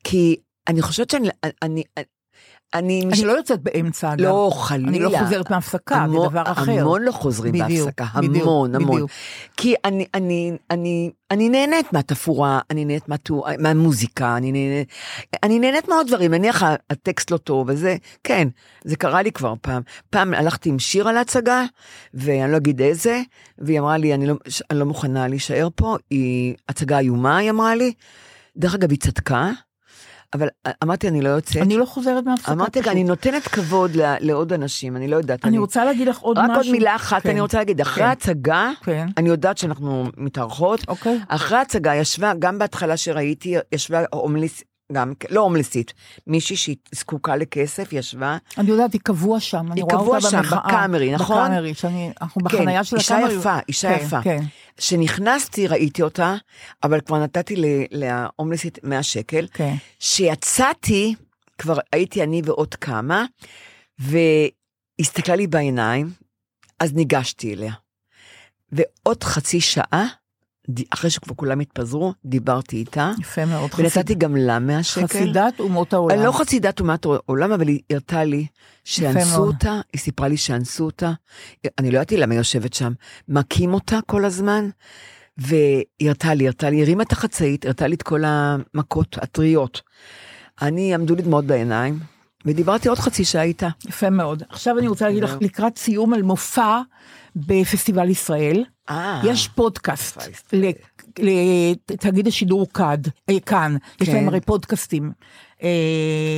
[0.04, 0.36] כי
[0.68, 1.84] אני חושבת שאני, אני, אני,
[2.74, 4.22] אני, אני לא יוצאת באמצע, אגב.
[4.22, 4.88] לא, חלילה.
[4.90, 6.72] אני לא חוזרת מהפסקה, זה המון- דבר אחר.
[6.72, 8.92] המון לא חוזרים בדיוק, בהפסקה, בדיוק, המון, המון.
[8.96, 9.12] בדיוק.
[9.58, 14.88] כי אני, אני, אני, אני נהנית מהתפאורה, אני נהנית מהטו- מהמוזיקה, אני נהנית,
[15.44, 18.48] אני נהנית מעוד דברים, נניח הטקסט לא טוב, וזה, כן,
[18.84, 19.82] זה קרה לי כבר פעם.
[20.10, 21.64] פעם הלכתי עם שיר על ההצגה,
[22.14, 23.22] ואני לא אגיד איזה,
[23.58, 24.36] והיא אמרה לי, אני לא,
[24.72, 27.94] אני לא מוכנה להישאר פה, היא הצגה איומה, היא אמרה לי.
[28.58, 29.52] דרך אגב, היא צדקה,
[30.34, 30.48] אבל
[30.84, 31.62] אמרתי, אני לא יוצאת.
[31.62, 32.52] אני לא חוזרת מהפסקה.
[32.52, 32.92] אמרתי, פשוט.
[32.92, 35.46] אני נותנת כבוד ל- לעוד אנשים, אני לא יודעת.
[35.46, 36.58] אני רוצה להגיד לך עוד רק משהו.
[36.64, 39.08] עוד מילה אחת כן, אני רוצה להגיד, אחרי כן, ההצגה, כן.
[39.18, 41.20] אני יודעת שאנחנו מתארחות, אוקיי.
[41.28, 44.64] אחרי ההצגה ישבה, גם בהתחלה שראיתי, ישבה הומלס,
[44.94, 45.94] גם, לא הומלסית,
[46.28, 49.66] מישהי שהיא זקוקה לכסף, ישבה, אני יודעת, היא קבוע שם.
[49.72, 50.60] אני היא רואה קבוע אותה שם, במחאה.
[50.68, 51.38] בקאמרי, נכון?
[51.46, 53.36] בקאמרי, שאני, אנחנו כן, בחנייה של אישה הקאמרי.
[53.36, 54.20] יפה, אישה כן, יפה.
[54.78, 56.36] כשנכנסתי ראיתי אותה,
[56.84, 57.56] אבל כבר נתתי
[57.92, 59.76] להומלסית 100 שקל, כן.
[60.00, 61.16] כשיצאתי,
[61.58, 63.26] כבר הייתי אני ועוד כמה,
[64.00, 66.10] והסתכלה לי בעיניים,
[66.80, 67.74] אז ניגשתי אליה.
[68.72, 70.08] ועוד חצי שעה,
[70.90, 73.70] אחרי שכבר כולם התפזרו, דיברתי איתה, יפה מאוד.
[73.78, 75.08] ונתתי גם לה 100 שקל.
[75.08, 76.20] חסידת אומות העולם.
[76.20, 78.46] לא חסידת אומת העולם, אבל היא הראתה לי
[78.84, 79.44] שאנסו.
[79.46, 81.12] אותה, היא סיפרה לי שאנסו אותה,
[81.80, 82.94] אני לא ידעתי למה היא יושבת שם,
[83.28, 84.70] מכים אותה כל הזמן,
[85.38, 89.82] והיא הראתה לי, הראתה לי, הרימה את החצאית, הראתה לי את כל המכות הטריות.
[90.62, 92.00] אני, עמדו לי דמעות בעיניים,
[92.46, 93.68] ודיברתי עוד חצי שעה איתה.
[93.88, 94.44] יפה מאוד.
[94.50, 95.36] עכשיו אני רוצה להגיד לך.
[95.42, 96.82] לקראת סיום על מופע
[97.36, 100.18] בפסטיבל ישראל, אה, יש פודקאסט
[101.90, 102.98] לתאגיד השידור כד,
[103.30, 104.16] אה, כאן, יש כן.
[104.16, 105.12] להם הרי פודקאסטים
[105.64, 105.68] אה,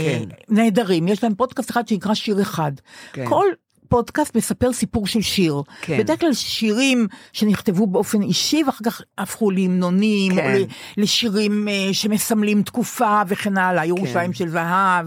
[0.06, 0.30] כן.
[0.50, 2.72] נהדרים, יש להם פודקאסט אחד שנקרא שיר אחד.
[3.14, 3.26] כן.
[3.30, 3.46] כל
[3.94, 5.62] פודקאסט מספר סיפור של שיר.
[5.82, 5.98] כן.
[5.98, 10.62] בדרך כלל שירים שנכתבו באופן אישי ואחר כך הפכו להמנונים, כן.
[10.98, 14.38] לשירים אה, שמסמלים תקופה וכן הלאה, ירושלים כן.
[14.38, 15.06] של זהב,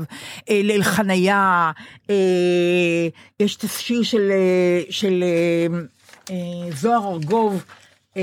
[0.51, 1.73] אה, ליל חניה,
[2.11, 3.09] אה,
[3.41, 5.79] יש את השיר של, אה, של אה,
[6.31, 7.65] אה, זוהר ארגוב,
[8.17, 8.23] אה,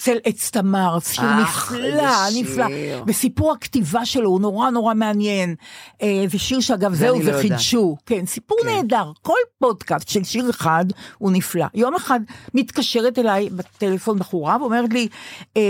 [0.00, 2.40] צל עץ תמר, שיר אך, נפלא.
[2.42, 2.66] נפלא,
[3.06, 5.54] וסיפור הכתיבה שלו הוא נורא נורא מעניין.
[6.02, 8.68] אה, זה שיר שאגב זה זהו אני לא וחידשו, כן, סיפור כן.
[8.68, 10.84] נהדר, כל פודקאסט של שיר אחד
[11.18, 11.66] הוא נפלא.
[11.74, 12.20] יום אחד
[12.54, 15.08] מתקשרת אליי בטלפון בחורה ואומרת לי,
[15.56, 15.62] אה,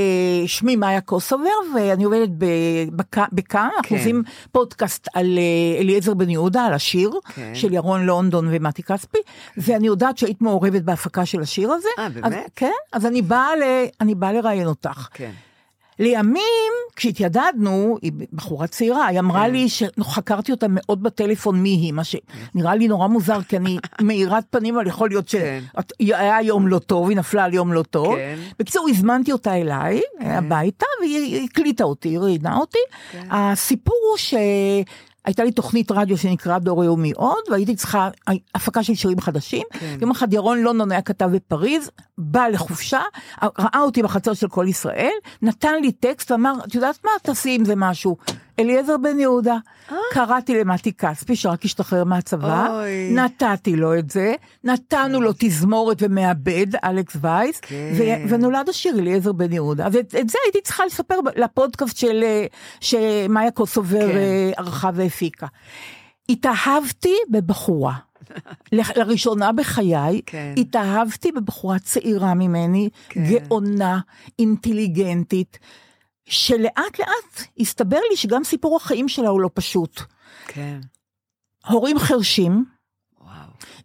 [0.46, 2.28] שמי מאיה קוסובר ואני עובדת
[3.32, 3.96] בכאן, אנחנו.
[3.96, 4.22] עושים
[4.52, 7.54] פודקאסט על אה, אליעזר בן יהודה, על השיר כן.
[7.54, 9.18] של ירון לונדון ומתי כספי,
[9.56, 11.88] ואני יודעת שהיית מעורבת בהפקה של השיר הזה.
[11.98, 12.50] אה, אז- באמת?
[12.56, 13.50] כן, אז אני באה
[14.20, 15.08] באה לראיין אותך.
[15.14, 15.30] כן.
[16.00, 19.52] לימים, כשהתיידדנו, היא בחורה צעירה, היא אמרה כן.
[19.52, 24.44] לי שחקרתי אותה מאוד בטלפון מי היא, מה שנראה לי נורא מוזר, כי אני מאירת
[24.50, 25.62] פנים, אבל יכול להיות כן.
[26.02, 28.16] שהיה יום לא טוב, היא נפלה על יום לא טוב.
[28.16, 28.38] כן.
[28.58, 32.78] בקיצור, הזמנתי אותה אליי, הביתה, והיא הקליטה אותי, היא ראיינה אותי.
[33.30, 34.34] הסיפור הוא ש...
[35.24, 38.08] הייתה לי תוכנית רדיו שנקרא דור יומי עוד, והייתי צריכה
[38.54, 39.62] הפקה של שירים חדשים.
[39.70, 39.96] כן.
[40.00, 43.00] יום אחד ירון לונדון היה כתב בפריז, בא לחופשה,
[43.42, 45.12] ראה אותי בחצר של כל ישראל,
[45.42, 48.16] נתן לי טקסט ואמר, את יודעת מה, תעשי עם זה משהו.
[48.60, 49.56] אליעזר בן יהודה,
[50.12, 53.10] קראתי למתי כספי שרק השתחרר מהצבא, אוי.
[53.14, 54.34] נתתי לו את זה,
[54.64, 57.92] נתנו לו תזמורת ומעבד, אלכס וייס, כן.
[57.98, 59.88] ו- ונולד השיר אליעזר בן יהודה.
[59.92, 62.46] ואת את זה הייתי צריכה לספר לפודקאסט של אה,
[62.80, 64.16] שמאיה קוסובר כן.
[64.16, 65.46] אה, ערכה והפיקה.
[66.28, 67.94] התאהבתי בבחורה.
[68.72, 70.54] לראשונה בחיי, כן.
[70.56, 73.24] התאהבתי בבחורה צעירה ממני, כן.
[73.24, 74.00] גאונה,
[74.38, 75.58] אינטליגנטית,
[76.30, 80.00] שלאט לאט הסתבר לי שגם סיפור החיים שלה הוא לא פשוט.
[80.46, 80.80] כן.
[81.66, 82.64] הורים חרשים,
[83.20, 83.34] וואו.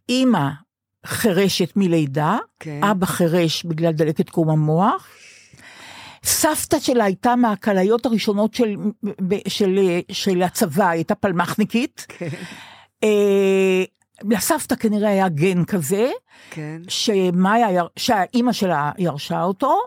[0.09, 0.49] אימא
[1.05, 2.83] חירשת מלידה, כן.
[2.83, 5.07] אבא חירש בגלל דלקת קרום המוח.
[6.23, 9.79] סבתא שלה הייתה מהכליות הראשונות של, ב- של,
[10.11, 12.05] של הצבא, הייתה פלמחניקית.
[12.09, 12.29] כן.
[13.03, 13.83] אה,
[14.23, 16.11] לסבתא כנראה היה גן כזה,
[16.49, 16.81] כן.
[16.87, 19.77] שמאיה, שהאימא שלה ירשה אותו,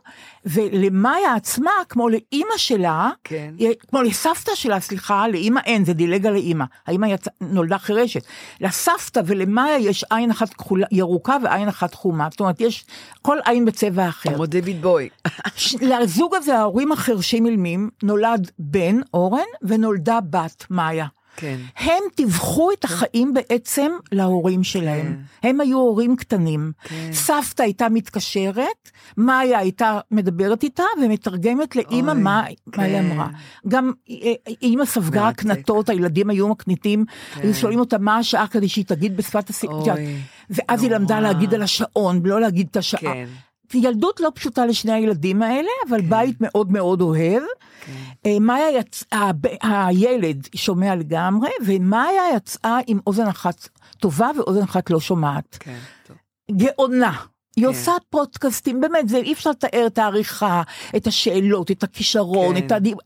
[0.46, 3.54] ולמאיה עצמה, כמו לאימא שלה, כן.
[3.88, 8.22] כמו לסבתא שלה, סליחה, לאימא אין, זה דילגה לאימא, האימא יצא, נולדה חירשת.
[8.60, 12.86] לסבתא ולמאיה יש עין אחת כחולה, ירוקה ועין אחת חומה, זאת אומרת, יש
[13.22, 14.34] כל עין בצבע אחר.
[14.34, 15.08] כמו דיוויד בוי.
[15.90, 21.06] לזוג הזה, ההורים החרשים אילמים, נולד בן, אורן, ונולדה בת, מאיה.
[21.40, 21.56] כן.
[21.76, 25.16] הם טיווחו את החיים בעצם להורים שלהם.
[25.42, 26.72] הם היו הורים קטנים.
[26.84, 27.10] כן.
[27.12, 33.10] סבתא הייתה מתקשרת, מאיה הייתה מדברת איתה ומתרגמת לאימא מה מה היא כן.
[33.10, 33.28] אמרה.
[33.68, 34.32] גם אה,
[34.62, 35.28] אימא ספגה.
[35.28, 37.04] הקנטות, הילדים היו מקניטים,
[37.36, 39.64] היו שואלים אותה מה השעה כדי שהיא תגיד בשפת הס...
[39.64, 40.16] אוי,
[40.50, 41.32] ואז היא למדה נורא.
[41.32, 43.00] להגיד על השעון, ולא להגיד את השעה.
[43.00, 43.26] כן.
[43.74, 47.42] ילדות לא פשוטה לשני הילדים האלה, אבל בית מאוד מאוד אוהב.
[47.86, 47.92] כן.
[48.26, 49.30] אה, מאיה יצאה,
[49.62, 55.56] הילד שומע לגמרי, ומאיה יצאה עם אוזן אחת טובה ואוזן אחת לא שומעת.
[55.60, 56.16] כן, טוב.
[56.50, 57.12] גאונה.
[57.56, 57.68] היא כן.
[57.68, 60.62] עושה פודקאסטים, באמת, זה אי אפשר לתאר את העריכה,
[60.96, 62.66] את השאלות, את הכישרון, כן.
[62.66, 62.96] את הדיב...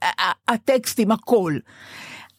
[0.49, 1.57] הטקסטים, הכל.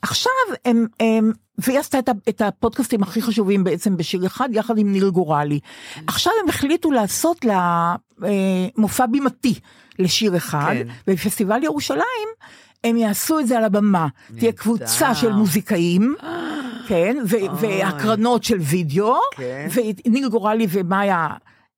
[0.02, 0.32] עכשיו
[0.66, 2.00] הם, הם והיא עשתה
[2.30, 5.60] את, הפודקאסטים הכי חשובים בעצם בשיר אחד, יחד עם ניר גורלי.
[6.08, 8.30] עכשיו הם החליטו לעשות לה אה,
[8.78, 9.54] מופע בימתי
[10.00, 10.88] לשיר אחד, כן.
[11.08, 12.30] בפסטיבל ירושלים
[12.84, 14.08] הם יעשו את זה על הבמה.
[14.38, 16.16] תהיה קבוצה של מוזיקאים,
[16.88, 19.68] כן, ו- והקרנות של וידאו, כן.
[20.06, 21.28] וניר גורלי ומאיה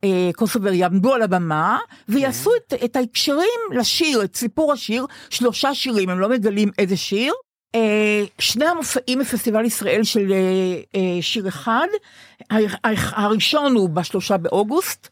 [0.03, 1.77] אה, קוסובר יעמדו על הבמה,
[2.09, 7.33] ויעשו את, את ההקשרים לשיר, את סיפור השיר, שלושה שירים, הם לא מגלים איזה שיר.
[7.75, 10.37] אה, שני המופעים בפסטיבל ישראל של אה,
[10.95, 11.87] אה, שיר אחד,
[13.11, 15.07] הראשון הוא בשלושה באוגוסט.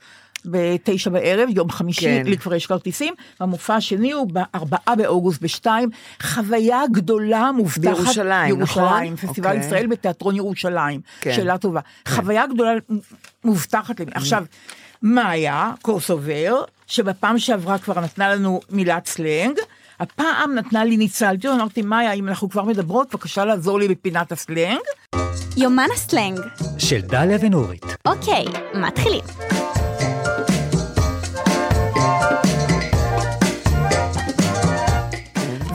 [0.45, 2.23] בתשע בערב, יום חמישי, כן.
[2.25, 5.89] לי כבר יש כרטיסים, המופע השני הוא בארבעה באוגוסט בשתיים,
[6.21, 7.81] חוויה גדולה מובטחת.
[7.81, 8.83] בירושלים, נכון?
[8.83, 9.65] ירושלים, פסטיבל אוקיי.
[9.65, 11.01] ישראל בתיאטרון ירושלים.
[11.21, 11.33] כן.
[11.35, 11.79] שאלה טובה.
[12.07, 12.71] חוויה גדולה
[13.43, 14.05] מובטחת לי.
[14.13, 14.45] עכשיו,
[15.01, 19.57] מאיה קורסובר, שבפעם שעברה כבר נתנה לנו מילת סלנג,
[19.99, 24.79] הפעם נתנה לי, ניצלתי, אמרתי, מאיה, אם אנחנו כבר מדברות, בבקשה לעזור לי בפינת הסלנג.
[25.57, 26.39] יומן הסלנג.
[26.77, 27.85] של דליה ונורית.
[28.05, 29.23] אוקיי, מתחילים.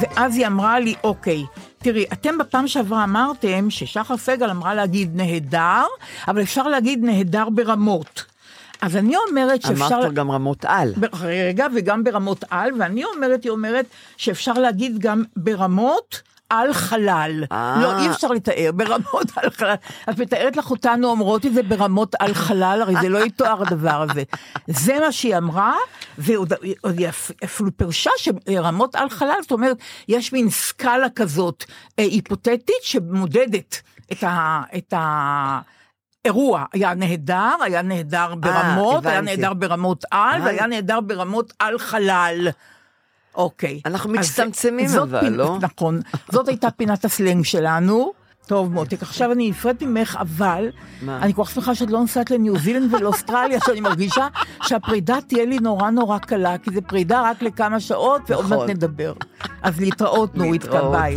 [0.01, 1.45] ואז היא אמרה לי, אוקיי,
[1.79, 5.85] תראי, אתם בפעם שעברה אמרתם ששחר סגל אמרה להגיד נהדר,
[6.29, 8.25] אבל אפשר להגיד נהדר ברמות.
[8.81, 9.87] אז אני אומרת שאפשר...
[9.87, 10.95] אמרת גם רמות על.
[11.20, 17.45] רגע, וגם ברמות על, ואני אומרת, היא אומרת שאפשר להגיד גם ברמות על חלל.
[17.53, 17.79] אה.
[17.83, 19.74] לא, אי אפשר לתאר, ברמות על חלל.
[20.11, 24.07] את מתארת לך אותנו אומרות את זה ברמות על חלל, הרי זה לא יתואר הדבר
[24.11, 24.22] הזה.
[24.66, 25.74] זה מה שהיא אמרה,
[26.18, 29.76] ועוד עוד היא אפ- אפילו פירשה שרמות על חלל, זאת אומרת,
[30.09, 31.64] יש מין סקאלה כזאת
[31.99, 33.81] אה, היפותטית שמודדת
[34.12, 34.61] את ה...
[34.76, 35.61] את ה
[36.25, 39.37] אירוע היה נהדר, היה נהדר ברמות, היה הבנתי.
[39.37, 40.47] נהדר ברמות על, אה.
[40.47, 42.49] והיה נהדר ברמות על חלל.
[43.35, 43.81] אוקיי.
[43.87, 45.59] אנחנו מצטמצמים אבל, פינת- לא?
[45.61, 46.01] נכון.
[46.33, 48.12] זאת הייתה פינת הסלנג שלנו.
[48.47, 50.69] טוב מותק, עכשיו אני נפרדת ממך, אבל
[51.03, 51.19] מה?
[51.23, 54.29] אני כל כך שמחה שאת לא נוסעת לניו זילנד ולאוסטרליה, שאני מרגישה
[54.62, 58.59] שהפרידה תהיה לי נורא נורא קלה, כי זה פרידה רק לכמה שעות, ועוד נכון.
[58.59, 59.12] מעט נדבר.
[59.62, 60.93] אז להתראות, נורית, להתראות.
[60.93, 61.16] ביי.